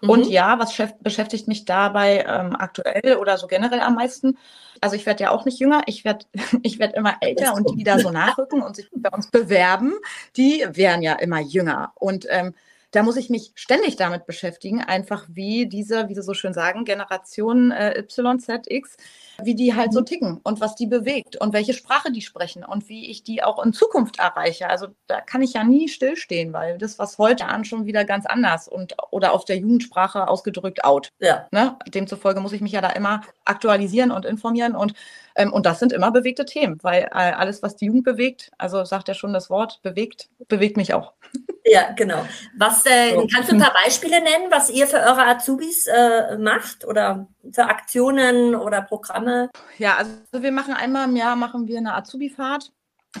Mhm. 0.00 0.10
Und 0.10 0.28
ja, 0.28 0.58
was 0.58 0.76
beschäftigt 1.00 1.48
mich 1.48 1.64
dabei 1.64 2.24
ähm, 2.28 2.54
aktuell 2.56 3.16
oder 3.16 3.38
so 3.38 3.46
generell 3.46 3.80
am 3.80 3.94
meisten? 3.94 4.38
Also 4.80 4.96
ich 4.96 5.06
werde 5.06 5.24
ja 5.24 5.30
auch 5.30 5.44
nicht 5.44 5.58
jünger, 5.58 5.82
ich 5.86 6.04
werde 6.04 6.26
ich 6.62 6.78
werd 6.78 6.94
immer 6.94 7.16
älter 7.20 7.54
und 7.54 7.70
die, 7.70 7.76
die 7.76 7.84
da 7.84 7.98
so 7.98 8.10
nachrücken 8.10 8.62
und 8.62 8.76
sich 8.76 8.88
bei 8.94 9.10
uns 9.10 9.30
bewerben, 9.30 9.94
die 10.36 10.64
werden 10.68 11.02
ja 11.02 11.14
immer 11.14 11.40
jünger. 11.40 11.92
Und 11.94 12.26
ähm, 12.28 12.54
da 12.92 13.02
muss 13.02 13.16
ich 13.16 13.30
mich 13.30 13.52
ständig 13.56 13.96
damit 13.96 14.26
beschäftigen, 14.26 14.80
einfach 14.80 15.26
wie 15.28 15.66
diese, 15.66 16.08
wie 16.08 16.14
Sie 16.14 16.22
so 16.22 16.34
schön 16.34 16.54
sagen, 16.54 16.84
Generation 16.84 17.70
äh, 17.70 18.00
YZX, 18.00 18.96
wie 19.42 19.54
die 19.54 19.74
halt 19.74 19.92
so 19.92 20.00
mhm. 20.00 20.06
ticken 20.06 20.40
und 20.42 20.60
was 20.60 20.74
die 20.76 20.86
bewegt 20.86 21.36
und 21.36 21.52
welche 21.52 21.74
Sprache 21.74 22.12
die 22.12 22.22
sprechen 22.22 22.64
und 22.64 22.88
wie 22.88 23.10
ich 23.10 23.22
die 23.22 23.42
auch 23.42 23.64
in 23.64 23.72
Zukunft 23.72 24.18
erreiche. 24.18 24.68
Also 24.68 24.88
da 25.06 25.20
kann 25.20 25.42
ich 25.42 25.54
ja 25.54 25.64
nie 25.64 25.88
stillstehen, 25.88 26.52
weil 26.52 26.78
das, 26.78 26.98
was 26.98 27.18
heute 27.18 27.46
an 27.46 27.64
schon 27.64 27.86
wieder 27.86 28.04
ganz 28.04 28.26
anders 28.26 28.68
und 28.68 28.96
oder 29.10 29.32
auf 29.32 29.44
der 29.44 29.58
Jugendsprache 29.58 30.28
ausgedrückt 30.28 30.84
out. 30.84 31.10
Ja. 31.18 31.46
Ne? 31.50 31.76
Demzufolge 31.88 32.40
muss 32.40 32.52
ich 32.52 32.60
mich 32.60 32.72
ja 32.72 32.80
da 32.80 32.90
immer 32.90 33.22
aktualisieren 33.44 34.10
und 34.10 34.24
informieren 34.24 34.74
und 34.74 34.94
ähm, 35.36 35.52
und 35.52 35.66
das 35.66 35.78
sind 35.78 35.92
immer 35.92 36.10
bewegte 36.10 36.44
Themen, 36.44 36.78
weil 36.82 37.02
äh, 37.04 37.32
alles, 37.32 37.62
was 37.62 37.76
die 37.76 37.86
Jugend 37.86 38.04
bewegt, 38.04 38.50
also 38.58 38.84
sagt 38.84 39.08
ja 39.08 39.14
schon 39.14 39.32
das 39.32 39.50
Wort 39.50 39.80
bewegt, 39.82 40.28
bewegt 40.48 40.76
mich 40.76 40.94
auch. 40.94 41.12
Ja, 41.68 41.90
genau. 41.92 42.24
Was 42.56 42.86
äh, 42.86 43.14
so. 43.14 43.26
kannst 43.32 43.50
du 43.50 43.56
ein 43.56 43.60
paar 43.60 43.74
Beispiele 43.74 44.22
nennen, 44.22 44.50
was 44.50 44.70
ihr 44.70 44.86
für 44.86 44.98
eure 44.98 45.26
Azubis 45.26 45.88
äh, 45.88 46.38
macht 46.38 46.84
oder 46.86 47.26
für 47.52 47.64
Aktionen 47.64 48.54
oder 48.54 48.82
Programme? 48.82 49.50
Ja, 49.76 49.96
also 49.96 50.12
wir 50.30 50.52
machen 50.52 50.74
einmal 50.74 51.08
im 51.08 51.16
Jahr 51.16 51.34
machen 51.34 51.66
wir 51.66 51.78
eine 51.78 51.94
Azubi-Fahrt. 51.94 52.72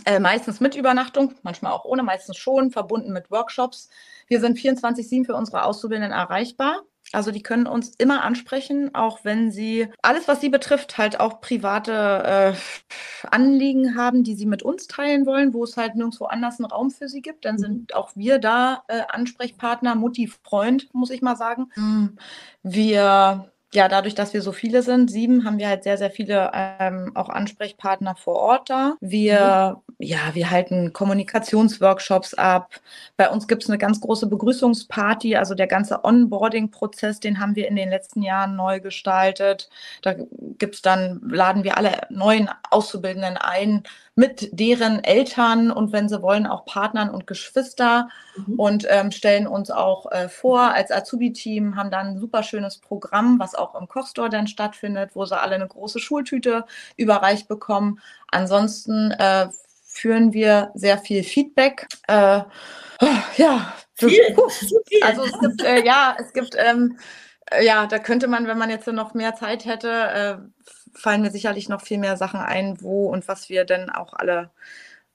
Äh, 0.04 0.20
meistens 0.20 0.60
mit 0.60 0.76
Übernachtung, 0.76 1.34
manchmal 1.42 1.72
auch 1.72 1.84
ohne, 1.84 2.02
meistens 2.04 2.36
schon, 2.36 2.70
verbunden 2.70 3.12
mit 3.12 3.30
Workshops. 3.30 3.88
Wir 4.28 4.40
sind 4.40 4.58
24-7 4.58 5.26
für 5.26 5.34
unsere 5.34 5.64
Auszubildenden 5.64 6.12
erreichbar. 6.12 6.82
Also 7.12 7.30
die 7.30 7.42
können 7.42 7.66
uns 7.66 7.90
immer 7.96 8.24
ansprechen, 8.24 8.94
auch 8.94 9.20
wenn 9.22 9.50
sie 9.50 9.88
alles, 10.02 10.26
was 10.26 10.40
sie 10.40 10.48
betrifft, 10.48 10.98
halt 10.98 11.20
auch 11.20 11.40
private 11.40 11.92
äh, 12.52 13.26
Anliegen 13.28 13.96
haben, 13.96 14.24
die 14.24 14.34
sie 14.34 14.46
mit 14.46 14.62
uns 14.62 14.86
teilen 14.88 15.24
wollen, 15.24 15.54
wo 15.54 15.64
es 15.64 15.76
halt 15.76 15.94
nirgendwo 15.94 16.24
anders 16.24 16.58
einen 16.58 16.70
Raum 16.70 16.90
für 16.90 17.08
sie 17.08 17.22
gibt. 17.22 17.44
Dann 17.44 17.58
sind 17.58 17.90
mhm. 17.90 17.94
auch 17.94 18.10
wir 18.16 18.38
da 18.38 18.82
äh, 18.88 19.02
Ansprechpartner, 19.08 19.94
Mutti, 19.94 20.26
Freund, 20.26 20.92
muss 20.92 21.10
ich 21.10 21.22
mal 21.22 21.36
sagen. 21.36 21.70
Mhm. 21.76 22.18
Wir 22.62 23.52
ja, 23.76 23.88
dadurch, 23.88 24.14
dass 24.14 24.32
wir 24.32 24.40
so 24.40 24.52
viele 24.52 24.82
sind, 24.82 25.10
sieben, 25.10 25.44
haben 25.44 25.58
wir 25.58 25.68
halt 25.68 25.84
sehr, 25.84 25.98
sehr 25.98 26.10
viele 26.10 26.50
ähm, 26.54 27.12
auch 27.14 27.28
Ansprechpartner 27.28 28.16
vor 28.16 28.36
Ort 28.36 28.70
da. 28.70 28.94
Wir, 29.02 29.82
mhm. 29.86 29.94
ja, 29.98 30.18
wir 30.32 30.50
halten 30.50 30.94
Kommunikationsworkshops 30.94 32.32
ab. 32.32 32.70
Bei 33.18 33.28
uns 33.28 33.46
gibt 33.46 33.64
es 33.64 33.68
eine 33.68 33.76
ganz 33.76 34.00
große 34.00 34.28
Begrüßungsparty, 34.28 35.36
also 35.36 35.54
der 35.54 35.66
ganze 35.66 36.04
Onboarding-Prozess, 36.04 37.20
den 37.20 37.38
haben 37.38 37.54
wir 37.54 37.68
in 37.68 37.76
den 37.76 37.90
letzten 37.90 38.22
Jahren 38.22 38.56
neu 38.56 38.80
gestaltet. 38.80 39.68
Da 40.00 40.14
gibt's 40.56 40.80
dann, 40.80 41.20
laden 41.28 41.62
wir 41.62 41.76
alle 41.76 42.00
neuen 42.08 42.48
Auszubildenden 42.70 43.36
ein, 43.36 43.82
mit 44.16 44.58
deren 44.58 45.04
Eltern 45.04 45.70
und 45.70 45.92
wenn 45.92 46.08
sie 46.08 46.22
wollen 46.22 46.46
auch 46.46 46.64
Partnern 46.64 47.10
und 47.10 47.26
Geschwister 47.26 48.08
mhm. 48.34 48.58
und 48.58 48.86
ähm, 48.88 49.10
stellen 49.12 49.46
uns 49.46 49.70
auch 49.70 50.10
äh, 50.10 50.30
vor 50.30 50.62
als 50.72 50.90
Azubi-Team, 50.90 51.76
haben 51.76 51.90
dann 51.90 52.08
ein 52.08 52.18
super 52.18 52.42
schönes 52.42 52.78
Programm, 52.78 53.38
was 53.38 53.54
auch 53.54 53.78
im 53.78 53.88
Kochstore 53.88 54.30
dann 54.30 54.46
stattfindet, 54.46 55.10
wo 55.12 55.26
sie 55.26 55.38
alle 55.38 55.54
eine 55.54 55.68
große 55.68 55.98
Schultüte 56.00 56.64
überreicht 56.96 57.46
bekommen. 57.46 58.00
Ansonsten 58.30 59.10
äh, 59.10 59.48
führen 59.84 60.32
wir 60.32 60.70
sehr 60.74 60.96
viel 60.96 61.22
Feedback. 61.22 61.86
Äh, 62.08 62.40
ja, 63.36 63.74
viel, 63.94 64.36
also 65.02 65.24
es 65.24 65.38
gibt 65.40 65.62
äh, 65.62 65.84
ja, 65.84 66.16
es 66.18 66.32
gibt 66.32 66.56
ähm, 66.58 66.98
äh, 66.98 67.25
ja, 67.62 67.86
da 67.86 67.98
könnte 67.98 68.28
man, 68.28 68.46
wenn 68.46 68.58
man 68.58 68.70
jetzt 68.70 68.86
noch 68.88 69.14
mehr 69.14 69.34
Zeit 69.34 69.64
hätte, 69.64 69.88
äh, 69.90 70.36
fallen 70.94 71.22
mir 71.22 71.30
sicherlich 71.30 71.68
noch 71.68 71.82
viel 71.82 71.98
mehr 71.98 72.16
Sachen 72.16 72.40
ein, 72.40 72.80
wo 72.82 73.08
und 73.08 73.28
was 73.28 73.48
wir 73.48 73.64
denn 73.64 73.90
auch 73.90 74.14
alle 74.14 74.50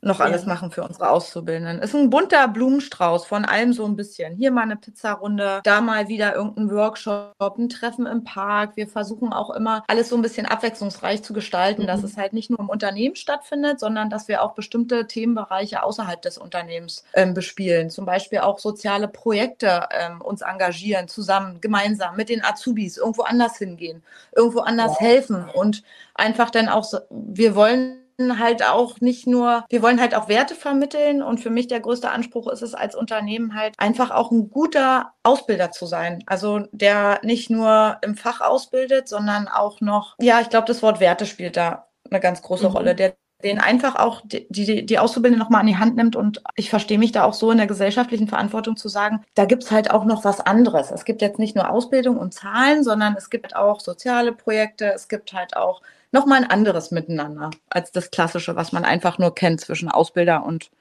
noch 0.02 0.20
alles 0.20 0.46
machen 0.48 0.72
für 0.72 0.84
unsere 0.84 1.10
Auszubildenden. 1.10 1.80
Ist 1.80 1.96
ein 1.96 2.10
bunter 2.10 2.48
Blumenstrauß 2.48 3.26
von 3.26 3.46
allem 3.46 3.72
so 3.72 3.86
ein 3.86 3.96
bisschen. 3.96 4.36
Hier 4.36 4.52
mal 4.52 4.64
eine 4.64 4.76
Pizzarunde, 4.76 5.62
da 5.64 5.80
mal 5.80 6.08
wieder 6.08 6.34
irgendein 6.34 6.72
Workshop, 6.72 7.58
ein 7.58 7.70
Treffen 7.70 8.08
im 8.08 8.24
Park. 8.24 8.76
Wir 8.76 8.88
versuchen 8.88 9.32
auch 9.32 9.52
immer 9.52 9.84
alles 9.88 10.10
so 10.10 10.16
ein 10.16 10.24
bisschen 10.24 10.48
abwechslungsreich 10.48 11.22
zu 11.22 11.34
gestalten, 11.34 11.84
mhm. 11.84 11.88
dass 11.88 12.04
es 12.04 12.18
halt 12.18 12.34
nicht 12.34 12.50
nur 12.50 12.60
im 12.60 12.70
Unternehmen 12.70 13.16
stattfindet, 13.16 13.80
sondern 13.80 14.10
dass 14.10 14.28
wir 14.28 14.42
auch 14.42 14.54
bestimmte 14.54 15.06
Themenbereiche 15.06 15.84
außerhalb 15.84 16.22
des 16.22 16.40
Unternehmens 16.40 17.04
ähm, 17.14 17.36
bespielen. 17.36 17.92
Zum 17.92 18.06
Beispiel 18.06 18.40
auch 18.40 18.58
soziale 18.58 19.08
Projekte 19.08 19.88
ähm, 19.92 20.22
uns 20.22 20.42
engagieren, 20.42 21.08
zusammen, 21.10 21.62
gemeinsam 21.62 22.16
mit 22.16 22.30
den 22.30 22.44
Azubis 22.44 22.98
irgendwo 22.98 23.22
anders 23.22 23.58
hingehen, 23.58 24.02
irgendwo 24.36 24.62
anders 24.62 24.94
ja. 25.00 25.06
helfen 25.06 25.46
und 25.54 25.84
einfach 26.16 26.50
dann 26.50 26.70
auch, 26.70 26.84
so, 26.84 26.98
wir 27.10 27.56
wollen 27.56 28.01
halt 28.40 28.64
auch 28.64 29.00
nicht 29.02 29.28
nur, 29.28 29.66
wir 29.70 29.82
wollen 29.82 30.02
halt 30.02 30.16
auch 30.16 30.28
Werte 30.28 30.56
vermitteln 30.56 31.22
und 31.22 31.40
für 31.40 31.50
mich 31.50 31.68
der 31.68 31.80
größte 31.80 32.10
Anspruch 32.10 32.48
ist 32.48 32.62
es 32.62 32.74
als 32.74 32.96
Unternehmen 32.96 33.56
halt 33.56 33.76
einfach 33.78 34.12
auch 34.12 34.32
ein 34.32 34.50
guter 34.50 35.14
Ausbilder 35.24 35.72
zu 35.72 35.86
sein. 35.86 36.24
Also 36.26 36.68
der 36.72 37.20
nicht 37.24 37.50
nur 37.50 37.98
im 38.02 38.16
Fach 38.16 38.42
ausbildet, 38.42 39.08
sondern 39.08 39.48
auch 39.48 39.82
noch, 39.82 40.16
ja, 40.20 40.42
ich 40.42 40.50
glaube, 40.50 40.68
das 40.68 40.82
Wort 40.84 41.00
Werte 41.00 41.26
spielt 41.26 41.58
da 41.58 41.88
eine 42.10 42.20
ganz 42.20 42.42
große 42.42 42.70
mhm. 42.70 42.76
Rolle. 42.76 42.96
Der 42.96 43.14
den 43.42 43.60
einfach 43.60 43.96
auch 43.96 44.22
die, 44.24 44.48
die, 44.50 44.86
die 44.86 45.00
Auszubildende 45.00 45.44
nochmal 45.44 45.62
an 45.62 45.68
die 45.68 45.78
Hand 45.78 45.96
nimmt. 45.96 46.16
Und 46.16 46.42
ich 46.56 46.70
verstehe 46.70 47.00
mich 47.00 47.12
da 47.12 47.24
auch 47.24 47.34
so 47.34 47.52
in 47.52 47.58
der 47.58 47.68
gesellschaftlichen 47.68 48.28
Verantwortung 48.28 48.78
zu 48.78 48.88
sagen, 48.88 49.24
da 49.36 49.46
gibt 49.46 49.64
es 49.64 49.72
halt 49.72 49.92
auch 49.92 50.06
noch 50.06 50.24
was 50.24 50.40
anderes. 50.40 50.92
Es 50.92 51.06
gibt 51.06 51.22
jetzt 51.22 51.40
nicht 51.40 51.56
nur 51.56 51.70
Ausbildung 51.70 52.18
und 52.18 52.34
Zahlen, 52.34 52.84
sondern 52.84 53.16
es 53.18 53.30
gibt 53.30 53.56
auch 53.56 53.80
soziale 53.80 54.32
Projekte, 54.32 54.94
es 54.94 55.08
gibt 55.08 55.34
halt 55.34 55.56
auch 55.56 55.82
nochmal 56.12 56.44
ein 56.44 56.50
anderes 56.50 56.92
Miteinander 56.92 57.52
als 57.70 57.92
das 57.92 58.12
Klassische, 58.12 58.56
was 58.56 58.72
man 58.72 58.86
einfach 58.86 59.18
nur 59.18 59.34
kennt 59.36 59.62
zwischen 59.62 59.90
Ausbilder 59.90 60.46
und 60.46 60.72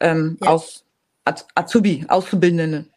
ähm, 0.00 0.38
ja. 0.40 0.48
Aus, 0.48 0.84
Azubi, 1.24 2.06
Auszubildenden. 2.08 2.90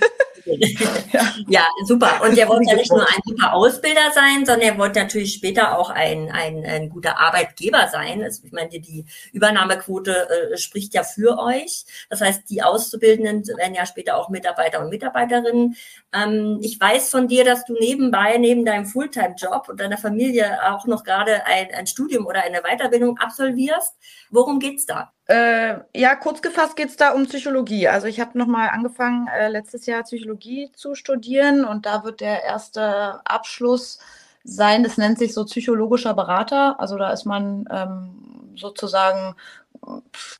ja. 0.44 1.34
ja, 1.48 1.66
super. 1.84 2.20
Und 2.22 2.36
er 2.36 2.48
wollte 2.48 2.70
ja 2.70 2.76
nicht 2.76 2.90
nur 2.90 3.02
ein 3.02 3.20
super 3.24 3.52
Ausbilder 3.52 4.10
sein, 4.14 4.46
sondern 4.46 4.60
er 4.60 4.78
wollte 4.78 5.00
natürlich 5.00 5.34
später 5.34 5.78
auch 5.78 5.90
ein, 5.90 6.30
ein, 6.30 6.64
ein 6.64 6.88
guter 6.88 7.18
Arbeitgeber 7.18 7.88
sein. 7.88 8.22
Also 8.22 8.42
ich 8.44 8.52
meine, 8.52 8.68
die 8.68 9.04
Übernahmequote 9.32 10.52
äh, 10.52 10.56
spricht 10.56 10.94
ja 10.94 11.02
für 11.02 11.38
euch. 11.38 11.84
Das 12.08 12.20
heißt, 12.20 12.48
die 12.50 12.62
Auszubildenden 12.62 13.46
werden 13.56 13.74
ja 13.74 13.86
später 13.86 14.16
auch 14.16 14.28
Mitarbeiter 14.28 14.80
und 14.80 14.90
Mitarbeiterinnen. 14.90 15.76
Ähm, 16.12 16.58
ich 16.62 16.80
weiß 16.80 17.10
von 17.10 17.28
dir, 17.28 17.44
dass 17.44 17.64
du 17.64 17.74
nebenbei, 17.74 18.36
neben 18.38 18.64
deinem 18.64 18.86
Fulltime-Job 18.86 19.68
und 19.68 19.80
deiner 19.80 19.98
Familie 19.98 20.58
auch 20.72 20.86
noch 20.86 21.04
gerade 21.04 21.46
ein, 21.46 21.68
ein 21.74 21.86
Studium 21.86 22.26
oder 22.26 22.42
eine 22.42 22.62
Weiterbildung 22.62 23.18
absolvierst. 23.18 23.94
Worum 24.30 24.58
geht's 24.58 24.86
da? 24.86 25.12
Äh, 25.30 25.84
ja, 25.94 26.16
kurz 26.16 26.42
gefasst 26.42 26.74
geht 26.74 26.88
es 26.88 26.96
da 26.96 27.12
um 27.12 27.24
Psychologie. 27.26 27.86
Also 27.86 28.08
ich 28.08 28.18
habe 28.18 28.36
nochmal 28.36 28.70
angefangen, 28.70 29.28
äh, 29.28 29.48
letztes 29.48 29.86
Jahr 29.86 30.02
Psychologie 30.02 30.72
zu 30.74 30.96
studieren 30.96 31.64
und 31.64 31.86
da 31.86 32.02
wird 32.02 32.20
der 32.20 32.42
erste 32.42 33.20
Abschluss 33.24 34.00
sein, 34.42 34.82
das 34.82 34.98
nennt 34.98 35.20
sich 35.20 35.32
so 35.32 35.44
psychologischer 35.44 36.14
Berater. 36.14 36.80
Also 36.80 36.96
da 36.98 37.12
ist 37.12 37.26
man 37.26 37.64
ähm, 37.70 38.56
sozusagen 38.56 39.36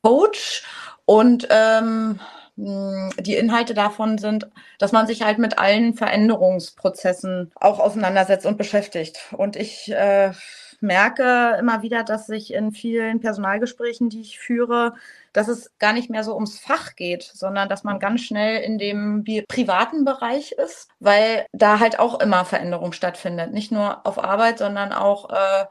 Coach 0.02 0.64
und 1.04 1.46
ähm, 1.50 2.18
die 2.56 3.36
Inhalte 3.36 3.74
davon 3.74 4.18
sind, 4.18 4.48
dass 4.80 4.90
man 4.90 5.06
sich 5.06 5.22
halt 5.22 5.38
mit 5.38 5.56
allen 5.56 5.94
Veränderungsprozessen 5.94 7.52
auch 7.54 7.78
auseinandersetzt 7.78 8.44
und 8.44 8.58
beschäftigt. 8.58 9.20
Und 9.36 9.54
ich 9.54 9.92
äh, 9.92 10.32
merke 10.80 11.56
immer 11.58 11.82
wieder, 11.82 12.04
dass 12.04 12.28
ich 12.28 12.52
in 12.52 12.72
vielen 12.72 13.20
Personalgesprächen, 13.20 14.08
die 14.08 14.20
ich 14.20 14.38
führe, 14.38 14.94
dass 15.32 15.48
es 15.48 15.70
gar 15.78 15.92
nicht 15.92 16.10
mehr 16.10 16.24
so 16.24 16.34
ums 16.34 16.58
Fach 16.58 16.96
geht, 16.96 17.22
sondern 17.22 17.68
dass 17.68 17.84
man 17.84 18.00
ganz 18.00 18.22
schnell 18.22 18.62
in 18.62 18.78
dem 18.78 19.24
privaten 19.48 20.04
Bereich 20.04 20.52
ist, 20.52 20.88
weil 20.98 21.46
da 21.52 21.78
halt 21.78 21.98
auch 21.98 22.20
immer 22.20 22.44
Veränderung 22.44 22.92
stattfindet. 22.92 23.52
Nicht 23.52 23.70
nur 23.70 24.06
auf 24.06 24.22
Arbeit, 24.22 24.58
sondern 24.58 24.92
auch 24.92 25.30
äh, 25.30 25.66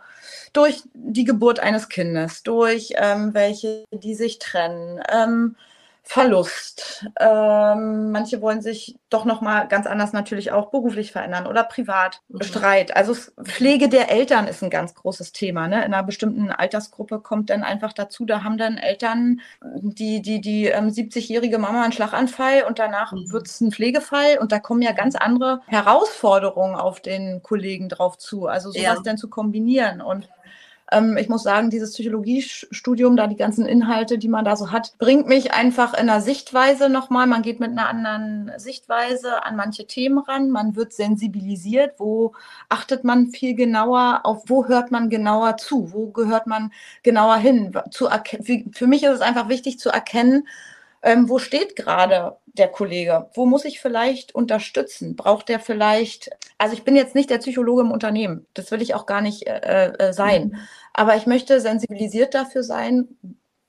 durch 0.54 0.84
die 0.94 1.25
Geburt 1.25 1.60
eines 1.60 1.89
Kindes, 1.89 2.44
durch 2.44 2.94
ähm, 2.96 3.34
welche, 3.34 3.86
die 3.92 4.16
sich 4.16 4.39
trennen. 4.39 5.01
Ähm, 5.12 5.56
Verlust. 6.12 7.06
Ähm, 7.20 8.12
manche 8.12 8.42
wollen 8.42 8.63
sich 8.63 8.98
doch 9.12 9.25
noch 9.25 9.42
mal 9.42 9.68
ganz 9.68 9.86
anders 9.86 10.12
natürlich 10.12 10.51
auch 10.51 10.72
beruflich 10.72 11.12
verändern 11.12 11.46
oder 11.46 11.63
privat. 11.63 12.22
Mhm. 12.30 12.42
Streit. 12.42 12.96
Also 12.96 13.13
Pflege 13.44 13.89
der 13.89 14.10
Eltern 14.10 14.48
ist 14.48 14.63
ein 14.63 14.72
ganz 14.72 14.96
großes 14.96 15.34
Thema. 15.34 15.68
Ne? 15.68 15.86
In 15.86 15.94
einer 15.94 16.01
bestimmten 16.01 16.50
Altersgruppe 16.50 17.20
kommt 17.20 17.51
dann 17.51 17.62
einfach 17.62 17.94
dazu, 17.94 18.25
da 18.25 18.44
haben 18.44 18.58
dann 18.58 18.78
Eltern 18.78 19.42
die 19.62 20.24
die 20.24 20.42
die 20.42 20.66
ähm, 20.66 20.88
70-jährige 20.88 21.60
Mama 21.60 21.84
einen 21.84 21.94
Schlaganfall 21.94 22.63
und 22.68 22.80
danach 22.80 23.12
mhm. 23.12 23.32
wird 23.32 23.46
es 23.46 23.62
ein 23.62 23.72
Pflegefall 23.72 24.39
und 24.42 24.51
da 24.51 24.58
kommen 24.58 24.82
ja 24.82 24.94
ganz 24.94 25.16
andere 25.16 25.62
Herausforderungen 25.68 26.74
auf 26.74 27.01
den 27.01 27.44
Kollegen 27.44 27.88
drauf 27.88 28.18
zu. 28.18 28.48
Also 28.48 28.72
sowas 28.72 28.82
ja. 28.82 28.96
dann 29.04 29.20
zu 29.20 29.30
kombinieren 29.30 30.01
und 30.01 30.28
ähm, 30.91 31.17
ich 31.17 31.29
muss 31.29 31.43
sagen, 31.43 31.69
dieses 31.69 31.93
Psychologiestudium, 31.93 33.15
da 33.15 33.27
die 33.27 33.36
ganzen 33.36 33.65
Inhalte, 33.65 34.17
die 34.17 34.27
man 34.27 34.46
da 34.46 34.55
so 34.55 34.72
hat, 34.72 34.98
bringt 34.98 35.27
mich 35.27 35.53
einfach 35.53 35.93
in 35.93 36.10
einer 36.10 36.22
Sichtweise 36.22 36.89
nochmal. 36.89 37.27
Man 37.27 37.41
geht 37.41 37.60
mit 37.60 37.72
einer 37.72 37.88
anderen 37.88 38.51
Sichtweise 38.58 39.43
an 39.43 39.55
manche 39.55 39.86
Themen 39.86 40.19
ran. 40.19 40.50
Man 40.50 40.75
wird 40.75 40.93
sensibilisiert. 40.93 41.96
Wo 41.98 42.34
achtet 42.69 43.03
man 43.03 43.27
viel 43.27 43.55
genauer 43.55 44.22
auf, 44.24 44.43
wo 44.48 44.67
hört 44.67 44.91
man 44.91 45.10
genauer 45.10 45.58
zu? 45.58 45.93
Wo 45.93 46.08
gehört 46.08 46.48
man 46.48 46.72
genauer 47.03 47.38
hin? 47.38 47.72
Zu 47.91 48.08
für 48.72 48.88
mich 48.88 49.03
ist 49.03 49.12
es 49.12 49.22
einfach 49.22 49.50
wichtig 49.50 49.79
zu 49.79 49.89
erkennen, 49.89 50.48
ähm, 51.01 51.29
wo 51.29 51.39
steht 51.39 51.75
gerade 51.75 52.38
der 52.60 52.68
Kollege? 52.68 53.30
Wo 53.34 53.46
muss 53.46 53.66
ich 53.66 53.80
vielleicht 53.80 54.36
unterstützen? 54.36 55.16
Braucht 55.16 55.50
der 55.50 55.60
vielleicht, 55.60 56.30
also 56.58 56.74
ich 56.74 56.84
bin 56.84 56.96
jetzt 56.96 57.16
nicht 57.16 57.30
der 57.30 57.39
Psychologe 57.39 57.82
im 57.82 57.92
Unternehmen, 57.92 58.46
das 58.54 58.70
will 58.72 58.82
ich 58.82 58.94
auch 58.94 59.06
gar 59.06 59.22
nicht 59.22 59.48
äh, 59.48 59.94
äh, 59.98 60.13
sein, 60.13 60.50
mhm. 60.50 60.58
aber 60.94 61.16
ich 61.16 61.25
möchte 61.25 61.62
sensibilisiert 61.62 62.34
dafür 62.36 62.63
sein, 62.63 63.08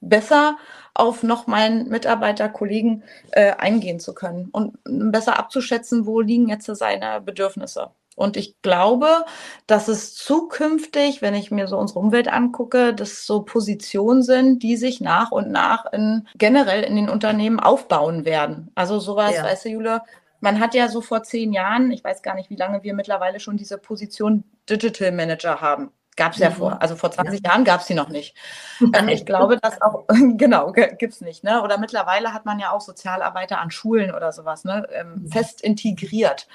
besser 0.00 0.58
auf 0.94 1.22
noch 1.22 1.46
meinen 1.46 1.88
Mitarbeiter, 1.88 2.48
Kollegen 2.48 3.04
äh, 3.32 3.52
eingehen 3.52 4.00
zu 4.00 4.14
können 4.14 4.48
und 4.50 4.78
besser 4.84 5.38
abzuschätzen, 5.38 6.06
wo 6.06 6.20
liegen 6.20 6.48
jetzt 6.48 6.66
seine 6.66 7.20
Bedürfnisse 7.20 7.90
Und 8.20 8.36
ich 8.36 8.60
glaube, 8.60 9.24
dass 9.66 9.88
es 9.88 10.14
zukünftig, 10.14 11.22
wenn 11.22 11.34
ich 11.34 11.50
mir 11.50 11.66
so 11.68 11.78
unsere 11.78 12.00
Umwelt 12.00 12.28
angucke, 12.28 12.92
dass 12.92 13.24
so 13.24 13.42
Positionen 13.42 14.22
sind, 14.22 14.62
die 14.62 14.76
sich 14.76 15.00
nach 15.00 15.30
und 15.30 15.50
nach 15.50 15.90
in, 15.90 16.28
generell 16.36 16.82
in 16.82 16.96
den 16.96 17.08
Unternehmen 17.08 17.58
aufbauen 17.58 18.26
werden. 18.26 18.70
Also 18.74 19.00
sowas, 19.00 19.34
ja. 19.34 19.44
weißt 19.44 19.64
du, 19.64 19.68
Jule, 19.70 20.02
man 20.40 20.60
hat 20.60 20.74
ja 20.74 20.88
so 20.88 21.00
vor 21.00 21.22
zehn 21.22 21.54
Jahren, 21.54 21.90
ich 21.90 22.04
weiß 22.04 22.20
gar 22.22 22.34
nicht, 22.34 22.50
wie 22.50 22.56
lange 22.56 22.82
wir 22.82 22.92
mittlerweile 22.92 23.40
schon 23.40 23.56
diese 23.56 23.78
Position 23.78 24.44
Digital 24.68 25.12
Manager 25.12 25.62
haben. 25.62 25.90
Gab 26.16 26.32
es 26.32 26.38
ja 26.38 26.50
mhm. 26.50 26.54
vor. 26.54 26.82
Also 26.82 26.96
vor 26.96 27.10
20 27.10 27.40
ja. 27.42 27.50
Jahren 27.50 27.64
gab 27.64 27.80
es 27.80 27.86
sie 27.86 27.94
noch 27.94 28.10
nicht. 28.10 28.36
Ähm, 28.94 29.08
ich 29.08 29.26
glaube, 29.26 29.58
dass 29.58 29.80
auch, 29.82 30.04
genau, 30.36 30.72
gibt 30.72 31.12
es 31.12 31.20
nicht. 31.20 31.44
Ne? 31.44 31.62
Oder 31.62 31.78
mittlerweile 31.78 32.32
hat 32.32 32.46
man 32.46 32.58
ja 32.58 32.72
auch 32.72 32.80
Sozialarbeiter 32.80 33.60
an 33.60 33.70
Schulen 33.70 34.14
oder 34.14 34.32
sowas 34.32 34.64
ne? 34.64 34.86
Ähm, 34.92 35.22
mhm. 35.22 35.28
fest 35.28 35.60
integriert. 35.60 36.48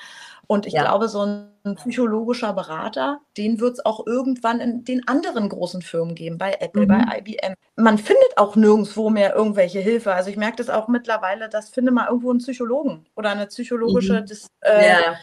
Und 0.48 0.66
ich 0.66 0.74
ja. 0.74 0.84
glaube, 0.84 1.08
so 1.08 1.22
ein 1.22 1.76
psychologischer 1.76 2.54
Berater, 2.54 3.20
den 3.38 3.60
wird 3.60 3.74
es 3.74 3.86
auch 3.86 4.06
irgendwann 4.06 4.60
in 4.60 4.84
den 4.84 5.08
anderen 5.08 5.50
großen 5.50 5.82
Firmen 5.82 6.16
geben, 6.16 6.38
bei 6.38 6.58
Apple, 6.60 6.84
mhm. 6.84 6.88
bei 6.88 7.20
IBM. 7.20 7.56
Man 7.76 7.98
findet 7.98 8.38
auch 8.38 8.56
nirgendwo 8.56 9.10
mehr 9.10 9.36
irgendwelche 9.36 9.80
Hilfe. 9.80 10.14
Also 10.14 10.30
ich 10.30 10.38
merke 10.38 10.58
das 10.58 10.70
auch 10.70 10.88
mittlerweile, 10.88 11.50
dass 11.50 11.70
finde 11.70 11.92
mal 11.92 12.08
irgendwo 12.08 12.30
einen 12.30 12.40
Psychologen 12.40 13.06
oder 13.16 13.32
eine 13.32 13.48
psychologische 13.48 14.22
mhm. 14.22 14.26
Dis, 14.26 14.48
äh, 14.62 14.90
ja. 14.90 15.16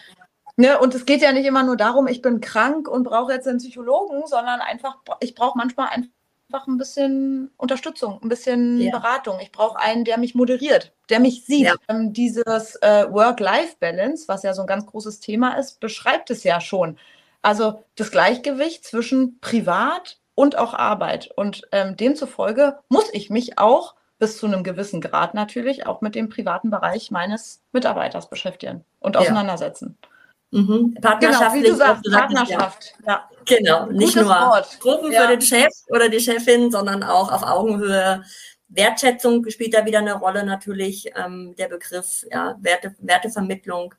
Ne, 0.57 0.79
und 0.79 0.95
es 0.95 1.07
geht 1.07 1.23
ja 1.23 1.33
nicht 1.33 1.47
immer 1.47 1.63
nur 1.63 1.77
darum, 1.77 2.07
ich 2.07 2.21
bin 2.21 2.41
krank 2.41 2.87
und 2.87 3.05
brauche 3.05 3.33
jetzt 3.33 3.49
einen 3.49 3.59
Psychologen, 3.59 4.27
sondern 4.27 4.61
einfach, 4.61 4.99
ich 5.21 5.35
brauche 5.35 5.57
manchmal 5.57 5.89
einfach 5.89 6.11
ein 6.67 6.79
bisschen 6.79 7.51
Unterstützung, 7.57 8.21
ein 8.23 8.29
bisschen 8.29 8.81
ja. 8.81 8.91
Beratung. 8.91 9.39
Ich 9.41 9.53
brauche 9.53 9.79
einen, 9.79 10.05
der 10.05 10.19
mich 10.19 10.35
moderiert, 10.35 10.93
der 11.09 11.21
mich 11.21 11.45
sieht. 11.45 11.67
Ja. 11.67 11.75
Ähm, 11.89 12.13
dieses 12.13 12.77
äh, 12.77 13.07
Work-Life-Balance, 13.11 14.29
was 14.29 14.43
ja 14.43 14.55
so 14.55 14.63
ein 14.63 14.67
ganz 14.67 14.87
großes 14.87 15.21
Thema 15.21 15.55
ist, 15.55 15.81
beschreibt 15.81 16.31
es 16.31 16.45
ja 16.45 16.61
schon. 16.61 16.99
Also 17.43 17.85
das 17.97 18.11
Gleichgewicht 18.11 18.85
zwischen 18.85 19.41
Privat 19.41 20.19
und 20.35 20.57
auch 20.57 20.75
Arbeit. 20.75 21.31
Und 21.37 21.69
ähm, 21.73 21.97
demzufolge 21.97 22.79
muss 22.89 23.09
ich 23.13 23.31
mich 23.31 23.59
auch 23.59 23.95
bis 24.19 24.39
zu 24.39 24.47
einem 24.47 24.63
gewissen 24.63 25.01
Grad 25.01 25.35
natürlich 25.35 25.87
auch 25.87 26.01
mit 26.01 26.15
dem 26.15 26.29
privaten 26.29 26.71
Bereich 26.71 27.11
meines 27.11 27.61
Mitarbeiters 27.73 28.31
beschäftigen 28.31 28.85
und 29.01 29.17
auseinandersetzen. 29.17 29.99
Ja. 30.01 30.09
Mhm. 30.53 30.95
Partnerschaftlich. 31.01 31.65
Genau, 31.65 31.65
wie 31.65 31.71
du 31.71 31.77
sagst, 31.77 32.13
Partnerschaft. 32.13 32.95
Ja. 33.07 33.29
Genau, 33.47 33.87
nicht 33.87 34.15
Gutes 34.15 34.23
nur 34.23 34.27
Wort. 34.27 34.81
Gruppen 34.81 35.11
ja. 35.11 35.23
für 35.23 35.29
den 35.29 35.41
Chef 35.41 35.73
oder 35.89 36.09
die 36.09 36.21
Chefin, 36.21 36.71
sondern 36.71 37.03
auch 37.03 37.33
auf 37.33 37.43
Augenhöhe. 37.43 38.23
Wertschätzung 38.69 39.49
spielt 39.51 39.75
da 39.75 39.85
wieder 39.85 39.99
eine 39.99 40.15
Rolle 40.15 40.45
natürlich, 40.45 41.11
ähm, 41.17 41.55
der 41.57 41.69
Begriff, 41.69 42.25
ja, 42.31 42.57
Werte, 42.61 42.95
Wertevermittlung 43.01 43.95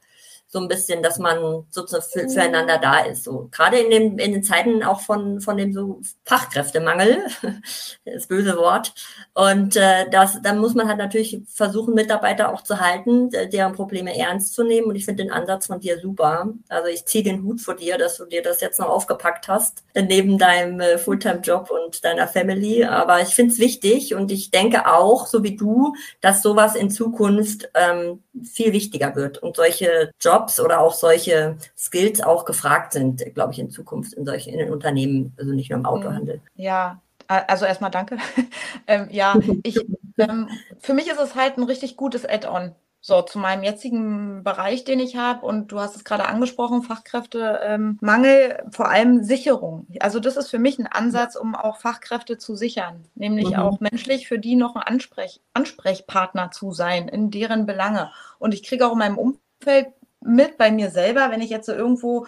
so 0.53 0.59
ein 0.59 0.67
bisschen, 0.67 1.01
dass 1.01 1.17
man 1.17 1.65
sozusagen 1.71 2.03
für, 2.03 2.29
füreinander 2.29 2.77
da 2.77 2.99
ist. 2.99 3.23
So 3.23 3.49
gerade 3.51 3.79
in 3.79 3.89
den, 3.89 4.19
in 4.19 4.33
den 4.33 4.43
Zeiten 4.43 4.83
auch 4.83 5.01
von, 5.01 5.41
von 5.41 5.57
dem 5.57 5.73
so 5.73 5.99
Fachkräftemangel, 6.25 7.23
das 8.05 8.27
böse 8.27 8.55
Wort. 8.55 8.93
Und 9.33 9.75
äh, 9.75 10.07
das, 10.11 10.43
dann 10.43 10.59
muss 10.59 10.75
man 10.75 10.87
halt 10.87 10.99
natürlich 10.99 11.41
versuchen, 11.47 11.95
Mitarbeiter 11.95 12.53
auch 12.53 12.61
zu 12.61 12.79
halten, 12.79 13.31
deren 13.31 13.73
Probleme 13.73 14.15
ernst 14.15 14.53
zu 14.53 14.63
nehmen. 14.63 14.89
Und 14.89 14.95
ich 14.95 15.05
finde 15.05 15.23
den 15.23 15.31
Ansatz 15.31 15.65
von 15.65 15.79
dir 15.79 15.99
super. 15.99 16.53
Also 16.69 16.87
ich 16.87 17.05
ziehe 17.05 17.23
den 17.23 17.41
Hut 17.41 17.59
vor 17.59 17.75
dir, 17.75 17.97
dass 17.97 18.17
du 18.17 18.25
dir 18.25 18.43
das 18.43 18.61
jetzt 18.61 18.79
noch 18.79 18.89
aufgepackt 18.89 19.47
hast, 19.47 19.83
neben 19.95 20.37
deinem 20.37 20.79
äh, 20.79 20.99
Fulltime-Job 20.99 21.71
und 21.71 22.05
deiner 22.05 22.27
Family. 22.27 22.85
Aber 22.85 23.21
ich 23.21 23.29
finde 23.29 23.53
es 23.53 23.59
wichtig 23.59 24.13
und 24.13 24.31
ich 24.31 24.51
denke 24.51 24.85
auch, 24.85 25.25
so 25.25 25.41
wie 25.41 25.55
du, 25.55 25.95
dass 26.21 26.43
sowas 26.43 26.75
in 26.75 26.91
Zukunft 26.91 27.71
ähm, 27.73 28.21
viel 28.41 28.73
wichtiger 28.73 29.15
wird 29.15 29.37
und 29.37 29.55
solche 29.55 30.11
Jobs 30.19 30.59
oder 30.59 30.79
auch 30.79 30.93
solche 30.93 31.57
Skills 31.77 32.21
auch 32.21 32.45
gefragt 32.45 32.93
sind, 32.93 33.23
glaube 33.35 33.53
ich, 33.53 33.59
in 33.59 33.69
Zukunft 33.69 34.13
in 34.13 34.25
solchen 34.25 34.53
in 34.53 34.59
den 34.59 34.71
Unternehmen, 34.71 35.33
also 35.37 35.53
nicht 35.53 35.69
nur 35.69 35.79
im 35.79 35.85
Autohandel. 35.85 36.41
Ja, 36.55 37.01
also 37.27 37.65
erstmal 37.65 37.91
danke. 37.91 38.17
ähm, 38.87 39.07
ja, 39.11 39.35
ich, 39.63 39.79
ähm, 40.17 40.49
für 40.79 40.93
mich 40.93 41.07
ist 41.07 41.19
es 41.19 41.35
halt 41.35 41.57
ein 41.57 41.63
richtig 41.63 41.95
gutes 41.97 42.25
Add-on. 42.25 42.73
So, 43.05 43.21
zu 43.21 43.37
meinem 43.37 43.63
jetzigen 43.63 44.45
Bereich, 44.45 44.85
den 44.85 45.01
ich 45.01 45.17
habe, 45.17 45.45
und 45.45 45.73
du 45.73 45.79
hast 45.81 45.97
es 45.97 46.05
gerade 46.05 46.25
angesprochen, 46.25 46.83
Fachkräftemangel, 46.83 48.57
ähm, 48.61 48.71
vor 48.71 48.89
allem 48.89 49.25
Sicherung. 49.25 49.87
Also 49.99 50.21
das 50.21 50.37
ist 50.37 50.49
für 50.49 50.57
mich 50.57 50.79
ein 50.79 50.87
Ansatz, 50.87 51.35
um 51.35 51.53
auch 51.53 51.81
Fachkräfte 51.81 52.37
zu 52.37 52.55
sichern, 52.55 53.03
nämlich 53.13 53.49
mhm. 53.49 53.55
auch 53.55 53.81
menschlich 53.81 54.29
für 54.29 54.39
die 54.39 54.55
noch 54.55 54.77
ein 54.77 54.83
Ansprech 54.83 55.41
Ansprechpartner 55.53 56.51
zu 56.51 56.71
sein 56.71 57.09
in 57.09 57.29
deren 57.29 57.65
Belange. 57.65 58.09
Und 58.39 58.53
ich 58.53 58.63
kriege 58.63 58.87
auch 58.87 58.93
in 58.93 58.99
meinem 58.99 59.17
Umfeld 59.17 59.87
mit 60.21 60.57
bei 60.57 60.71
mir 60.71 60.89
selber, 60.89 61.29
wenn 61.29 61.41
ich 61.41 61.49
jetzt 61.49 61.65
so 61.65 61.73
irgendwo 61.73 62.25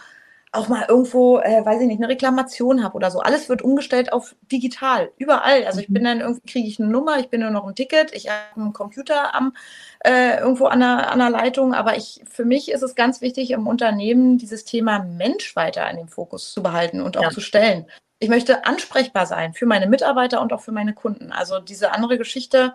auch 0.51 0.67
mal 0.67 0.86
irgendwo, 0.88 1.39
äh, 1.39 1.65
weiß 1.65 1.81
ich 1.81 1.88
nicht, 1.88 1.99
eine 1.99 2.10
Reklamation 2.10 2.84
habe 2.84 2.95
oder 2.95 3.12
so. 3.12 3.19
Alles 3.19 3.49
wird 3.49 3.62
umgestellt 3.62 4.13
auf 4.13 4.36
digital, 4.51 5.12
überall. 5.17 5.65
Also 5.65 5.81
ich 5.81 5.88
bin 5.88 6.01
mhm. 6.01 6.05
dann 6.05 6.19
irgendwie, 6.21 6.47
kriege 6.47 6.67
ich 6.67 6.79
eine 6.79 6.89
Nummer, 6.89 7.19
ich 7.19 7.29
bin 7.29 7.41
nur 7.41 7.49
noch 7.49 7.67
ein 7.67 7.75
Ticket, 7.75 8.13
ich 8.13 8.29
habe 8.29 8.62
einen 8.62 8.73
Computer 8.73 9.36
am, 9.36 9.53
äh, 9.99 10.39
irgendwo 10.39 10.65
an 10.67 10.79
der, 10.79 11.12
an 11.12 11.19
der 11.19 11.29
Leitung. 11.29 11.73
Aber 11.73 11.97
ich, 11.97 12.21
für 12.29 12.45
mich 12.45 12.71
ist 12.71 12.84
es 12.84 12.95
ganz 12.95 13.21
wichtig, 13.21 13.51
im 13.51 13.67
Unternehmen 13.67 14.38
dieses 14.38 14.65
Thema 14.65 14.99
Mensch 14.99 15.55
weiter 15.55 15.89
in 15.89 15.97
den 15.97 16.08
Fokus 16.08 16.53
zu 16.53 16.63
behalten 16.63 17.01
und 17.01 17.17
auch 17.17 17.23
ja. 17.23 17.29
zu 17.29 17.41
stellen. 17.41 17.86
Ich 18.19 18.29
möchte 18.29 18.65
ansprechbar 18.65 19.25
sein 19.25 19.53
für 19.53 19.65
meine 19.65 19.88
Mitarbeiter 19.88 20.41
und 20.41 20.53
auch 20.53 20.62
für 20.62 20.71
meine 20.71 20.93
Kunden. 20.93 21.34
Also 21.34 21.60
diese 21.60 21.91
andere 21.91 22.17
Geschichte, 22.17 22.73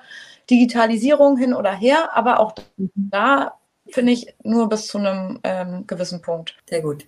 Digitalisierung 0.50 1.38
hin 1.38 1.54
oder 1.54 1.72
her, 1.72 2.10
aber 2.14 2.40
auch 2.40 2.54
mhm. 2.76 2.90
da 2.94 3.54
finde 3.92 4.12
ich 4.12 4.34
nur 4.42 4.68
bis 4.68 4.86
zu 4.86 4.98
einem 4.98 5.40
ähm, 5.42 5.86
gewissen 5.86 6.22
Punkt. 6.22 6.56
Sehr 6.68 6.82
gut. 6.82 7.06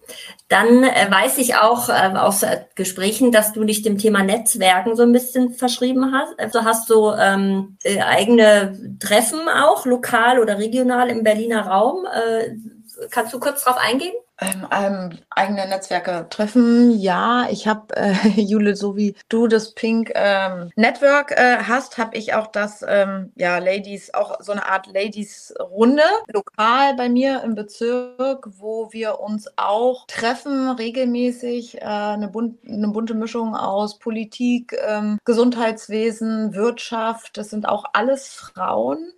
Dann 0.49 0.85
äh, 0.85 1.11
weiß 1.11 1.39
ich 1.39 1.57
auch 1.57 1.89
äh, 1.89 2.17
aus 2.17 2.43
äh, 2.43 2.65
Gesprächen, 2.75 3.33
dass 3.33 3.53
du 3.53 3.65
dich 3.65 3.83
dem 3.83 3.99
Thema 3.99 4.23
Netzwerken 4.23 4.97
so 4.97 5.03
ein 5.03 5.13
bisschen 5.13 5.55
verschrieben 5.55 6.13
hast. 6.13 6.39
Also 6.39 6.65
hast 6.65 6.91
du 6.91 7.11
ähm, 7.13 7.77
äh, 7.83 8.01
eigene 8.01 8.97
Treffen 9.01 9.41
auch, 9.49 9.87
lokal 9.87 10.39
oder 10.41 10.59
regional 10.59 11.11
im 11.11 11.23
Berliner 11.23 11.67
Raum. 11.67 12.07
Äh, 12.07 12.57
kannst 13.11 13.33
du 13.33 13.41
kurz 13.41 13.65
darauf 13.65 13.81
eingehen? 13.81 14.15
Ähm, 14.43 14.67
ähm, 14.73 15.19
eigene 15.31 15.67
Netzwerke 15.69 16.27
treffen, 16.31 16.91
ja. 16.99 17.49
Ich 17.51 17.67
habe, 17.67 17.95
äh, 17.97 18.13
Jule, 18.41 18.77
so 18.77 18.97
wie 18.97 19.15
du 19.29 19.47
das 19.47 19.75
Pink 19.75 20.13
ähm, 20.15 20.71
Network 20.77 21.33
äh, 21.33 21.59
hast, 21.59 21.99
habe 21.99 22.17
ich 22.17 22.35
auch 22.35 22.49
das, 22.49 22.85
ähm, 22.87 23.33
ja, 23.37 23.59
Ladies, 23.59 24.13
auch 24.15 24.41
so 24.41 24.53
eine 24.53 24.69
Art 24.69 24.87
Ladies-Runde, 24.87 26.03
lokal 26.33 26.95
bei 26.95 27.09
mir 27.09 27.43
im 27.43 27.55
Bezirk, 27.55 28.49
wo 28.59 28.93
wir 28.93 29.21
uns 29.21 29.49
auch 29.57 30.07
treffen, 30.07 30.71
regelmäßig, 30.71 31.81
äh, 31.81 31.85
eine, 31.85 32.29
bunt, 32.29 32.59
eine, 32.67 32.89
bunte 32.89 33.15
Mischung 33.15 33.55
aus 33.55 33.99
Politik, 33.99 34.77
ähm, 34.87 35.19
Gesundheitswesen, 35.25 36.55
Wirtschaft. 36.55 37.37
Das 37.37 37.51
sind 37.51 37.69
auch 37.69 37.85
alles 37.93 38.29
Frauen 38.29 39.13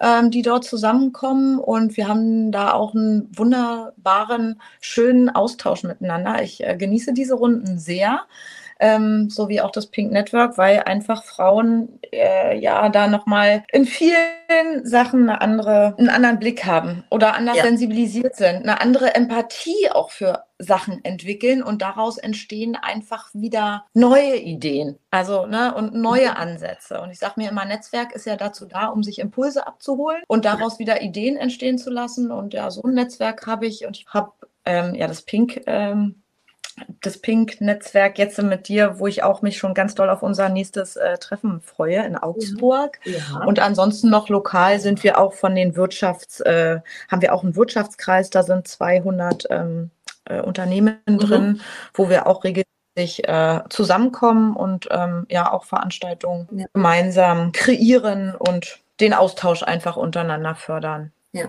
ähm, 0.00 0.30
die 0.30 0.42
dort 0.42 0.64
zusammenkommen. 0.64 1.58
Und 1.58 1.96
wir 1.96 2.08
haben 2.08 2.52
da 2.52 2.72
auch 2.72 2.94
einen 2.94 3.28
wunderbaren, 3.36 4.60
schönen 4.80 5.28
Austausch 5.28 5.84
miteinander. 5.84 6.42
Ich 6.42 6.64
äh, 6.64 6.76
genieße 6.76 7.12
diese 7.12 7.34
Runden 7.34 7.78
sehr. 7.78 8.22
Ähm, 8.80 9.28
so 9.28 9.48
wie 9.48 9.60
auch 9.60 9.70
das 9.70 9.88
Pink 9.88 10.10
Network, 10.10 10.56
weil 10.56 10.80
einfach 10.80 11.24
Frauen 11.24 12.00
äh, 12.12 12.58
ja 12.58 12.88
da 12.88 13.06
nochmal 13.06 13.62
in 13.70 13.84
vielen 13.84 14.84
Sachen 14.84 15.28
eine 15.28 15.40
andere, 15.40 15.94
einen 15.98 16.08
anderen 16.08 16.38
Blick 16.38 16.64
haben 16.64 17.04
oder 17.10 17.34
anders 17.34 17.58
ja. 17.58 17.62
sensibilisiert 17.64 18.36
sind, 18.36 18.56
eine 18.56 18.80
andere 18.80 19.14
Empathie 19.14 19.90
auch 19.90 20.10
für 20.10 20.44
Sachen 20.58 21.04
entwickeln 21.04 21.62
und 21.62 21.82
daraus 21.82 22.18
entstehen 22.18 22.76
einfach 22.76 23.30
wieder 23.32 23.86
neue 23.94 24.36
Ideen, 24.36 24.98
also 25.10 25.46
ne, 25.46 25.74
und 25.74 25.94
neue 25.94 26.30
mhm. 26.30 26.36
Ansätze. 26.36 27.00
Und 27.00 27.10
ich 27.10 27.18
sage 27.18 27.34
mir 27.36 27.50
immer, 27.50 27.64
Netzwerk 27.64 28.12
ist 28.12 28.26
ja 28.26 28.36
dazu 28.36 28.66
da, 28.66 28.86
um 28.86 29.02
sich 29.02 29.18
Impulse 29.18 29.66
abzuholen 29.66 30.22
und 30.26 30.44
daraus 30.44 30.78
wieder 30.78 31.02
Ideen 31.02 31.36
entstehen 31.36 31.78
zu 31.78 31.90
lassen. 31.90 32.30
Und 32.30 32.54
ja, 32.54 32.70
so 32.70 32.82
ein 32.82 32.94
Netzwerk 32.94 33.46
habe 33.46 33.66
ich 33.66 33.86
und 33.86 33.96
ich 33.96 34.06
habe 34.08 34.32
ähm, 34.64 34.94
ja 34.94 35.06
das 35.06 35.22
Pink. 35.22 35.62
Ähm, 35.66 36.22
das 37.00 37.18
Pink-Netzwerk 37.18 38.18
jetzt 38.18 38.40
mit 38.42 38.68
dir, 38.68 38.98
wo 38.98 39.06
ich 39.06 39.22
auch 39.22 39.42
mich 39.42 39.58
schon 39.58 39.74
ganz 39.74 39.94
doll 39.94 40.08
auf 40.10 40.22
unser 40.22 40.48
nächstes 40.48 40.96
äh, 40.96 41.18
Treffen 41.18 41.60
freue 41.60 42.04
in 42.04 42.16
Augsburg. 42.16 42.98
Ja. 43.04 43.44
Und 43.44 43.58
ansonsten 43.58 44.10
noch 44.10 44.28
lokal 44.28 44.80
sind 44.80 45.02
wir 45.04 45.18
auch 45.18 45.32
von 45.32 45.54
den 45.54 45.76
Wirtschafts, 45.76 46.40
äh, 46.40 46.80
haben 47.10 47.22
wir 47.22 47.34
auch 47.34 47.42
einen 47.42 47.56
Wirtschaftskreis, 47.56 48.30
da 48.30 48.42
sind 48.42 48.68
200 48.68 49.46
ähm, 49.50 49.90
äh, 50.24 50.40
Unternehmen 50.40 50.98
mhm. 51.06 51.18
drin, 51.18 51.60
wo 51.94 52.08
wir 52.08 52.26
auch 52.26 52.44
regelmäßig 52.44 53.28
äh, 53.28 53.60
zusammenkommen 53.68 54.56
und 54.56 54.88
ähm, 54.90 55.26
ja 55.30 55.52
auch 55.52 55.64
Veranstaltungen 55.64 56.48
ja. 56.52 56.66
gemeinsam 56.72 57.52
kreieren 57.52 58.34
und 58.34 58.80
den 59.00 59.14
Austausch 59.14 59.62
einfach 59.62 59.96
untereinander 59.96 60.54
fördern. 60.54 61.12
Ja. 61.32 61.46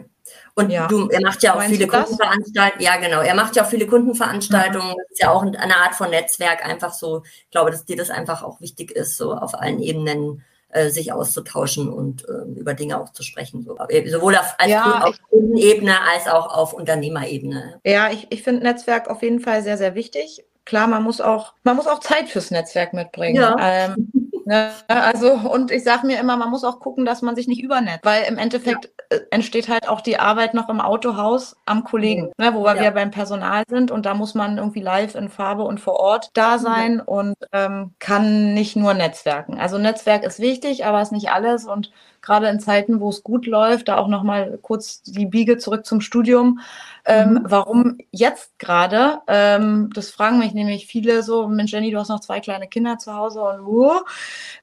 Und 0.55 0.69
ja. 0.69 0.87
du, 0.87 1.07
er 1.09 1.21
macht 1.21 1.43
ja 1.43 1.53
auch 1.53 1.57
Meinst 1.57 1.73
viele 1.73 1.87
Kundenveranstaltungen. 1.87 2.83
Ja, 2.83 2.97
genau. 2.97 3.21
Er 3.21 3.35
macht 3.35 3.55
ja 3.55 3.63
auch 3.63 3.69
viele 3.69 3.87
Kundenveranstaltungen. 3.87 4.89
Mhm. 4.89 4.95
Das 4.97 5.11
ist 5.11 5.21
ja 5.21 5.31
auch 5.31 5.41
eine 5.41 5.77
Art 5.77 5.95
von 5.95 6.09
Netzwerk, 6.09 6.65
einfach 6.65 6.93
so. 6.93 7.23
Ich 7.25 7.51
glaube, 7.51 7.71
dass 7.71 7.85
dir 7.85 7.95
das 7.95 8.09
einfach 8.09 8.43
auch 8.43 8.61
wichtig 8.61 8.91
ist, 8.91 9.17
so 9.17 9.33
auf 9.33 9.55
allen 9.55 9.79
Ebenen 9.81 10.43
äh, 10.69 10.89
sich 10.89 11.11
auszutauschen 11.11 11.91
und 11.91 12.27
äh, 12.27 12.59
über 12.59 12.73
Dinge 12.73 12.99
auch 12.99 13.11
zu 13.11 13.23
sprechen. 13.23 13.63
So. 13.63 13.77
Sowohl 14.05 14.35
auf, 14.35 14.55
als 14.57 14.71
ja, 14.71 15.03
auf 15.03 15.17
Kundenebene 15.29 15.95
als 16.13 16.27
auch 16.27 16.55
auf 16.55 16.73
Unternehmerebene. 16.73 17.79
Ja, 17.83 18.09
ich, 18.11 18.27
ich 18.29 18.43
finde 18.43 18.63
Netzwerk 18.63 19.09
auf 19.09 19.21
jeden 19.21 19.39
Fall 19.39 19.63
sehr, 19.63 19.77
sehr 19.77 19.95
wichtig. 19.95 20.45
Klar, 20.63 20.87
man 20.87 21.03
muss 21.03 21.19
auch, 21.19 21.53
man 21.63 21.75
muss 21.75 21.87
auch 21.87 21.99
Zeit 21.99 22.29
fürs 22.29 22.51
Netzwerk 22.51 22.93
mitbringen. 22.93 23.35
Ja. 23.35 23.55
Ähm, 23.59 24.11
Ne? 24.51 24.69
Also, 24.89 25.31
und 25.31 25.71
ich 25.71 25.85
sage 25.85 26.05
mir 26.05 26.19
immer, 26.19 26.35
man 26.35 26.49
muss 26.49 26.65
auch 26.65 26.81
gucken, 26.81 27.05
dass 27.05 27.21
man 27.21 27.37
sich 27.37 27.47
nicht 27.47 27.63
übernetzt, 27.63 28.03
weil 28.03 28.23
im 28.23 28.37
Endeffekt 28.37 28.85
ja. 28.85 29.17
Äh, 29.17 29.21
entsteht 29.31 29.69
halt 29.69 29.87
auch 29.87 30.01
die 30.01 30.19
Arbeit 30.19 30.53
noch 30.53 30.67
im 30.67 30.81
Autohaus 30.81 31.55
am 31.65 31.85
Kollegen, 31.85 32.33
ne? 32.37 32.53
wo 32.53 32.65
wir 32.65 32.75
ja. 32.75 32.89
beim 32.91 33.11
Personal 33.11 33.63
sind 33.69 33.91
und 33.91 34.05
da 34.05 34.13
muss 34.13 34.35
man 34.35 34.57
irgendwie 34.57 34.81
live 34.81 35.15
in 35.15 35.29
Farbe 35.29 35.63
und 35.63 35.79
vor 35.79 36.01
Ort 36.01 36.31
da 36.33 36.59
sein 36.59 36.95
mhm. 36.95 37.01
und 37.05 37.35
ähm, 37.53 37.93
kann 37.99 38.53
nicht 38.53 38.75
nur 38.75 38.93
netzwerken. 38.93 39.57
Also 39.57 39.77
Netzwerk 39.77 40.23
ist 40.23 40.39
wichtig, 40.39 40.85
aber 40.85 41.01
ist 41.01 41.13
nicht 41.13 41.29
alles 41.29 41.65
und 41.65 41.89
gerade 42.21 42.47
in 42.47 42.59
Zeiten, 42.59 42.99
wo 42.99 43.09
es 43.09 43.23
gut 43.23 43.45
läuft, 43.47 43.87
da 43.87 43.97
auch 43.97 44.07
nochmal 44.07 44.59
kurz 44.61 45.01
die 45.01 45.25
Biege 45.25 45.57
zurück 45.57 45.85
zum 45.85 46.01
Studium. 46.01 46.59
Ähm, 47.05 47.33
mhm. 47.33 47.41
Warum 47.45 47.97
jetzt 48.11 48.57
gerade? 48.59 49.21
Ähm, 49.27 49.89
das 49.93 50.11
fragen 50.11 50.39
mich 50.39 50.53
nämlich 50.53 50.85
viele 50.87 51.23
so, 51.23 51.47
Mensch 51.47 51.71
Jenny, 51.71 51.91
du 51.91 51.99
hast 51.99 52.09
noch 52.09 52.19
zwei 52.19 52.39
kleine 52.39 52.67
Kinder 52.67 52.97
zu 52.97 53.15
Hause 53.15 53.41
und 53.41 53.65
wo? 53.65 54.01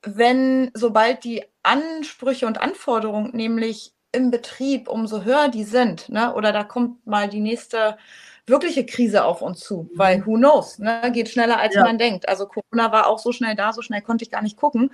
Wenn 0.02 0.70
sobald 0.74 1.24
die 1.24 1.44
Ansprüche 1.62 2.46
und 2.46 2.60
Anforderungen 2.60 3.30
nämlich 3.34 3.92
im 4.12 4.30
Betrieb, 4.30 4.88
umso 4.88 5.24
höher 5.24 5.48
die 5.48 5.64
sind, 5.64 6.08
ne? 6.08 6.34
oder 6.34 6.52
da 6.52 6.64
kommt 6.64 7.06
mal 7.06 7.28
die 7.28 7.40
nächste 7.40 7.98
wirkliche 8.46 8.86
Krise 8.86 9.24
auf 9.24 9.42
uns 9.42 9.60
zu, 9.60 9.90
weil 9.94 10.18
mhm. 10.18 10.26
who 10.26 10.36
knows, 10.36 10.78
ne? 10.78 11.10
geht 11.12 11.28
schneller 11.28 11.58
als 11.58 11.74
ja. 11.74 11.82
man 11.82 11.98
denkt. 11.98 12.28
Also 12.28 12.46
Corona 12.46 12.90
war 12.92 13.06
auch 13.06 13.18
so 13.18 13.32
schnell 13.32 13.54
da, 13.54 13.72
so 13.72 13.82
schnell 13.82 14.00
konnte 14.00 14.24
ich 14.24 14.30
gar 14.30 14.42
nicht 14.42 14.56
gucken 14.56 14.90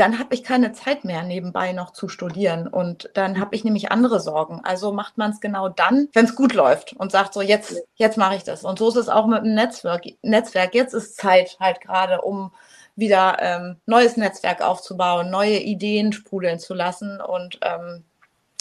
dann 0.00 0.18
habe 0.18 0.34
ich 0.34 0.42
keine 0.42 0.72
Zeit 0.72 1.04
mehr 1.04 1.22
nebenbei 1.24 1.72
noch 1.72 1.92
zu 1.92 2.08
studieren 2.08 2.66
und 2.68 3.10
dann 3.14 3.38
habe 3.38 3.54
ich 3.54 3.64
nämlich 3.64 3.92
andere 3.92 4.18
Sorgen. 4.18 4.60
Also 4.64 4.92
macht 4.92 5.18
man 5.18 5.32
es 5.32 5.40
genau 5.40 5.68
dann, 5.68 6.08
wenn 6.14 6.24
es 6.24 6.34
gut 6.34 6.54
läuft 6.54 6.94
und 6.94 7.12
sagt 7.12 7.34
so, 7.34 7.42
jetzt, 7.42 7.82
jetzt 7.96 8.16
mache 8.16 8.36
ich 8.36 8.42
das. 8.42 8.64
Und 8.64 8.78
so 8.78 8.88
ist 8.88 8.96
es 8.96 9.10
auch 9.10 9.26
mit 9.26 9.44
dem 9.44 9.54
Netzwerk. 9.54 10.04
Netzwerk. 10.22 10.74
Jetzt 10.74 10.94
ist 10.94 11.16
Zeit 11.16 11.58
halt 11.60 11.82
gerade, 11.82 12.22
um 12.22 12.52
wieder 12.96 13.36
ähm, 13.40 13.76
neues 13.86 14.16
Netzwerk 14.16 14.62
aufzubauen, 14.62 15.30
neue 15.30 15.58
Ideen 15.58 16.12
sprudeln 16.12 16.58
zu 16.58 16.74
lassen 16.74 17.20
und 17.20 17.58
ähm, 17.62 18.04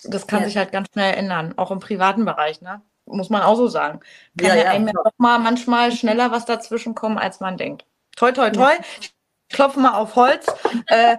das 0.03 0.27
kann 0.27 0.41
ja. 0.41 0.45
sich 0.47 0.57
halt 0.57 0.71
ganz 0.71 0.87
schnell 0.93 1.13
ändern, 1.15 1.53
auch 1.57 1.71
im 1.71 1.79
privaten 1.79 2.25
Bereich, 2.25 2.61
ne? 2.61 2.81
Muss 3.05 3.29
man 3.29 3.41
auch 3.41 3.55
so 3.55 3.67
sagen. 3.67 4.01
Kann 4.37 4.49
ja, 4.49 4.55
ja, 4.55 4.63
ja 4.65 4.69
einem 4.71 4.95
auch 4.95 5.11
mal 5.17 5.39
manchmal 5.39 5.91
schneller 5.91 6.31
was 6.31 6.45
dazwischen 6.45 6.93
kommen, 6.93 7.17
als 7.17 7.39
man 7.39 7.57
denkt. 7.57 7.85
Toi, 8.15 8.31
toi, 8.31 8.51
toi. 8.51 8.71
Ich 9.01 9.13
klopfe 9.49 9.79
mal 9.79 9.95
auf 9.95 10.15
Holz, 10.15 10.45
äh, 10.87 11.17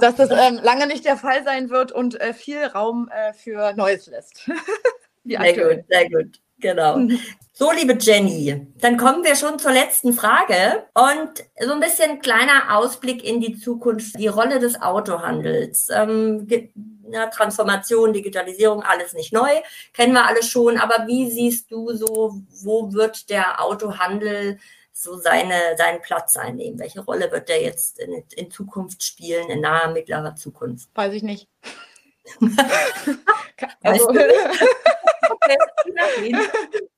dass 0.00 0.16
das 0.16 0.30
ähm, 0.30 0.58
lange 0.62 0.86
nicht 0.86 1.04
der 1.04 1.16
Fall 1.16 1.44
sein 1.44 1.68
wird 1.68 1.92
und 1.92 2.20
äh, 2.20 2.32
viel 2.32 2.64
Raum 2.64 3.10
äh, 3.10 3.34
für 3.34 3.74
Neues 3.74 4.06
lässt. 4.06 4.50
sehr 5.24 5.54
gut, 5.54 5.84
sehr 5.88 6.10
gut. 6.10 6.40
Genau. 6.60 7.08
So, 7.52 7.72
liebe 7.72 7.96
Jenny, 7.98 8.66
dann 8.80 8.96
kommen 8.96 9.24
wir 9.24 9.34
schon 9.34 9.58
zur 9.58 9.72
letzten 9.72 10.12
Frage 10.12 10.84
und 10.94 11.44
so 11.60 11.72
ein 11.72 11.80
bisschen 11.80 12.20
kleiner 12.20 12.76
Ausblick 12.76 13.24
in 13.24 13.40
die 13.40 13.58
Zukunft, 13.58 14.18
die 14.18 14.28
Rolle 14.28 14.58
des 14.58 14.80
Autohandels. 14.80 15.88
Ähm, 15.90 16.46
Transformation, 17.32 18.12
Digitalisierung, 18.12 18.82
alles 18.82 19.12
nicht 19.12 19.32
neu, 19.32 19.48
kennen 19.92 20.12
wir 20.12 20.26
alle 20.26 20.42
schon, 20.42 20.78
aber 20.78 21.06
wie 21.06 21.30
siehst 21.30 21.70
du 21.70 21.92
so, 21.94 22.40
wo 22.62 22.92
wird 22.92 23.30
der 23.30 23.64
Autohandel 23.64 24.58
so 24.92 25.16
seine, 25.16 25.76
seinen 25.76 26.02
Platz 26.02 26.36
einnehmen? 26.36 26.78
Welche 26.78 27.00
Rolle 27.00 27.30
wird 27.30 27.48
der 27.48 27.62
jetzt 27.62 27.98
in, 27.98 28.24
in 28.36 28.50
Zukunft 28.50 29.02
spielen, 29.02 29.48
in 29.48 29.60
naher, 29.60 29.90
mittlerer 29.90 30.34
Zukunft? 30.36 30.88
Weiß 30.94 31.12
ich 31.12 31.22
nicht. 31.22 31.48
also, 33.82 34.12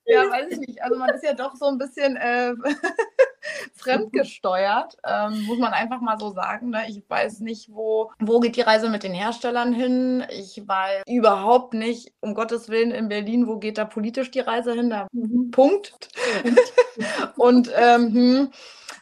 ja, 0.05 0.29
weiß 0.29 0.51
ich 0.51 0.59
nicht. 0.59 0.83
Also 0.83 0.97
man 0.97 1.09
ist 1.09 1.23
ja 1.23 1.33
doch 1.33 1.55
so 1.55 1.65
ein 1.65 1.77
bisschen 1.77 2.15
äh, 2.17 2.53
fremdgesteuert, 3.75 4.97
ähm, 5.05 5.43
muss 5.43 5.59
man 5.59 5.73
einfach 5.73 6.01
mal 6.01 6.19
so 6.19 6.31
sagen. 6.31 6.69
Ne? 6.69 6.83
Ich 6.89 7.03
weiß 7.07 7.39
nicht, 7.39 7.69
wo, 7.73 8.11
wo 8.19 8.39
geht 8.39 8.55
die 8.55 8.61
Reise 8.61 8.89
mit 8.89 9.03
den 9.03 9.13
Herstellern 9.13 9.73
hin. 9.73 10.23
Ich 10.29 10.67
weiß 10.67 11.03
überhaupt 11.07 11.73
nicht, 11.73 12.13
um 12.21 12.35
Gottes 12.35 12.69
Willen, 12.69 12.91
in 12.91 13.09
Berlin, 13.09 13.47
wo 13.47 13.57
geht 13.57 13.77
da 13.77 13.85
politisch 13.85 14.31
die 14.31 14.39
Reise 14.39 14.73
hin? 14.73 14.89
Da, 14.89 15.07
mhm. 15.11 15.51
Punkt. 15.51 16.09
und 17.37 17.71
ähm, 17.75 18.13
hm, 18.13 18.51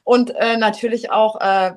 und 0.03 0.31
äh, 0.35 0.57
natürlich 0.57 1.11
auch 1.11 1.39
äh, 1.39 1.73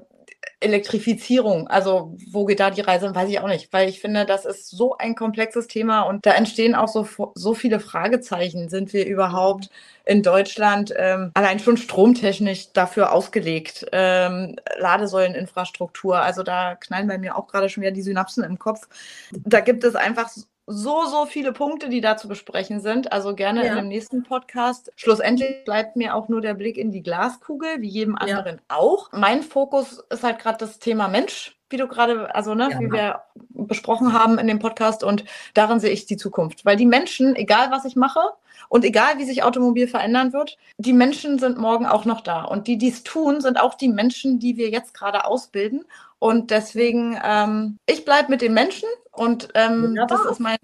Elektrifizierung, 0.61 1.67
also 1.69 2.17
wo 2.31 2.45
geht 2.45 2.61
da 2.61 2.71
die 2.71 2.81
Reise, 2.81 3.15
weiß 3.15 3.29
ich 3.29 3.41
auch 3.41 3.49
nicht, 3.49 3.73
weil 3.73 3.89
ich 3.89 4.01
finde, 4.01 4.25
das 4.25 4.45
ist 4.45 4.71
so 4.71 4.97
ein 4.97 5.15
komplexes 5.15 5.67
Thema 5.67 6.03
und 6.03 6.25
da 6.25 6.33
entstehen 6.33 6.75
auch 6.75 6.89
so, 6.89 7.07
so 7.35 7.55
viele 7.55 7.81
Fragezeichen. 7.81 8.69
Sind 8.69 8.93
wir 8.93 9.07
überhaupt 9.07 9.71
in 10.05 10.23
Deutschland 10.23 10.95
ähm, 10.97 11.31
allein 11.35 11.59
schon 11.59 11.77
stromtechnisch 11.77 12.73
dafür 12.73 13.13
ausgelegt? 13.13 13.87
Ähm, 13.93 14.57
Ladesäuleninfrastruktur, 14.79 16.21
also 16.21 16.43
da 16.43 16.77
knallen 16.77 17.09
bei 17.09 17.19
mir 17.19 17.37
auch 17.37 17.49
gerade 17.49 17.69
schon 17.69 17.83
wieder 17.83 17.93
die 17.93 18.03
Synapsen 18.03 18.45
im 18.45 18.59
Kopf. 18.59 18.89
Da 19.33 19.61
gibt 19.61 19.85
es 19.85 19.97
einfach 19.97 20.29
so, 20.73 21.05
so 21.07 21.27
viele 21.27 21.53
Punkte, 21.53 21.89
die 21.89 22.01
da 22.01 22.17
zu 22.17 22.29
besprechen 22.29 22.81
sind. 22.81 23.13
Also 23.13 23.35
gerne 23.35 23.65
ja. 23.65 23.73
in 23.73 23.77
dem 23.77 23.89
nächsten 23.89 24.23
Podcast. 24.23 24.91
Schlussendlich 24.97 25.65
bleibt 25.65 25.97
mir 25.97 26.15
auch 26.15 26.29
nur 26.29 26.41
der 26.41 26.55
Blick 26.55 26.79
in 26.79 26.91
die 26.91 27.03
Glaskugel, 27.03 27.81
wie 27.81 27.89
jedem 27.89 28.17
anderen 28.17 28.57
ja. 28.57 28.77
auch. 28.77 29.11
Mein 29.13 29.43
Fokus 29.43 30.03
ist 30.11 30.25
halt 30.25 30.39
gerade 30.39 30.59
das 30.59 30.79
Thema 30.79 31.09
Mensch, 31.09 31.59
wie 31.73 31.77
du 31.77 31.89
gerade, 31.89 32.35
also 32.35 32.55
ne, 32.55 32.69
ja. 32.71 32.81
wie 32.81 32.93
wir 32.93 33.23
besprochen 33.51 34.13
haben 34.13 34.39
in 34.39 34.47
dem 34.47 34.59
Podcast. 34.59 35.03
Und 35.03 35.25
darin 35.55 35.81
sehe 35.81 35.91
ich 35.91 36.07
die 36.07 36.17
Zukunft. 36.17 36.65
Weil 36.65 36.77
die 36.77 36.87
Menschen, 36.87 37.35
egal 37.37 37.71
was 37.71 37.85
ich 37.85 37.97
mache, 37.97 38.21
und 38.69 38.87
egal, 38.87 39.19
wie 39.19 39.25
sich 39.25 39.43
Automobil 39.43 39.87
verändern 39.87 40.33
wird, 40.33 40.57
die 40.79 40.95
Menschen 40.95 41.39
sind 41.39 41.59
morgen 41.59 41.85
auch 41.85 42.07
noch 42.07 42.23
da. 42.23 42.43
Und 42.43 42.67
die, 42.67 42.79
die 42.79 42.89
es 42.89 43.03
tun, 43.03 43.43
sind 43.43 43.61
auch 43.61 43.75
die 43.75 43.89
Menschen, 43.89 44.39
die 44.39 44.57
wir 44.57 44.71
jetzt 44.71 44.95
gerade 44.95 45.27
ausbilden. 45.27 45.85
Und 46.19 46.51
deswegen, 46.51 47.19
ähm, 47.23 47.79
ich 47.85 48.07
bleibe 48.07 48.31
mit 48.31 48.41
den 48.41 48.55
Menschen 48.55 48.89
und 49.11 49.49
ähm, 49.55 49.99
das 50.09 50.25
ist 50.25 50.41
mein, 50.41 50.57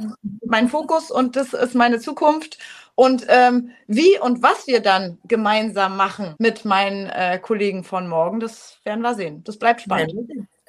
mein 0.47 0.68
Fokus 0.68 1.11
und 1.11 1.37
das 1.37 1.53
ist 1.53 1.75
meine 1.75 1.99
Zukunft. 1.99 2.59
Und 2.94 3.27
ähm, 3.29 3.73
wie 3.87 4.18
und 4.18 4.42
was 4.42 4.66
wir 4.66 4.81
dann 4.81 5.18
gemeinsam 5.25 5.97
machen 5.97 6.35
mit 6.38 6.64
meinen 6.64 7.07
äh, 7.11 7.38
Kollegen 7.38 7.85
von 7.85 8.09
morgen, 8.09 8.40
das 8.40 8.79
werden 8.85 9.03
wir 9.03 9.14
sehen. 9.14 9.44
Das 9.44 9.59
bleibt 9.59 9.83
spannend. 9.83 10.14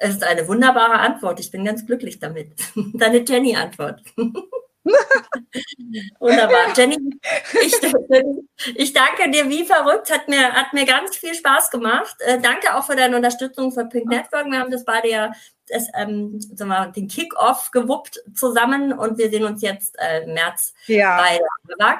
Es 0.02 0.14
ist 0.14 0.24
eine 0.24 0.48
wunderbare 0.48 0.98
Antwort. 0.98 1.38
Ich 1.40 1.50
bin 1.50 1.62
ganz 1.62 1.84
glücklich 1.84 2.18
damit. 2.18 2.52
Deine 2.94 3.18
Jenny-Antwort. 3.18 4.02
Wunderbar. 6.18 6.72
Jenny, 6.74 6.96
ich, 7.62 7.74
ich, 8.76 8.92
danke 8.94 9.30
dir 9.30 9.50
wie 9.50 9.64
verrückt. 9.64 10.10
Hat 10.10 10.26
mir, 10.26 10.54
hat 10.54 10.72
mir 10.72 10.86
ganz 10.86 11.18
viel 11.18 11.34
Spaß 11.34 11.70
gemacht. 11.70 12.16
Äh, 12.20 12.40
danke 12.40 12.74
auch 12.74 12.86
für 12.86 12.96
deine 12.96 13.14
Unterstützung 13.14 13.72
für 13.72 13.84
Pink 13.84 14.06
Network. 14.06 14.46
Wir 14.46 14.58
haben 14.58 14.70
das 14.70 14.86
beide 14.86 15.10
ja 15.10 15.32
das, 15.70 15.88
ähm, 15.94 16.40
sagen 16.40 16.70
wir, 16.70 16.86
den 16.88 17.08
Kick-Off 17.08 17.70
gewuppt 17.70 18.20
zusammen 18.34 18.92
und 18.92 19.18
wir 19.18 19.30
sehen 19.30 19.44
uns 19.44 19.62
jetzt 19.62 19.96
äh, 19.98 20.24
im 20.24 20.34
März 20.34 20.74
ja. 20.86 21.16
bei 21.18 21.40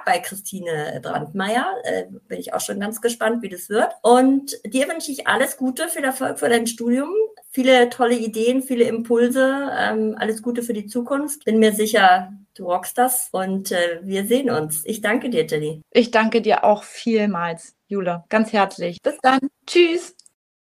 bei 0.05 0.19
Christine 0.19 1.01
Brandmeier. 1.03 1.75
Äh, 1.85 2.05
bin 2.29 2.39
ich 2.39 2.53
auch 2.55 2.61
schon 2.61 2.81
ganz 2.81 3.01
gespannt, 3.01 3.43
wie 3.43 3.49
das 3.49 3.69
wird. 3.69 3.93
Und 4.03 4.59
dir 4.65 4.89
wünsche 4.89 5.11
ich 5.11 5.27
alles 5.27 5.57
Gute, 5.57 5.89
viel 5.89 6.05
Erfolg 6.05 6.39
für 6.39 6.49
dein 6.49 6.67
Studium, 6.67 7.11
viele 7.51 7.89
tolle 7.91 8.17
Ideen, 8.17 8.63
viele 8.63 8.85
Impulse, 8.85 9.71
ähm, 9.77 10.17
alles 10.19 10.43
Gute 10.43 10.63
für 10.63 10.73
die 10.73 10.87
Zukunft. 10.87 11.45
Bin 11.45 11.59
mir 11.59 11.73
sicher, 11.73 12.33
du 12.55 12.67
rockst 12.67 12.99
das 12.99 13.29
und 13.33 13.73
äh, 13.73 14.01
wir 14.03 14.27
sehen 14.27 14.51
uns. 14.51 14.83
Ich 14.85 15.01
danke 15.01 15.31
dir, 15.31 15.47
Jenny. 15.47 15.83
Ich 15.91 16.11
danke 16.11 16.43
dir 16.43 16.65
auch 16.65 16.85
vielmals, 16.85 17.75
Jule, 17.89 18.25
ganz 18.29 18.53
herzlich. 18.53 19.01
Bis 19.03 19.19
dann. 19.23 19.41
Tschüss. 19.67 20.20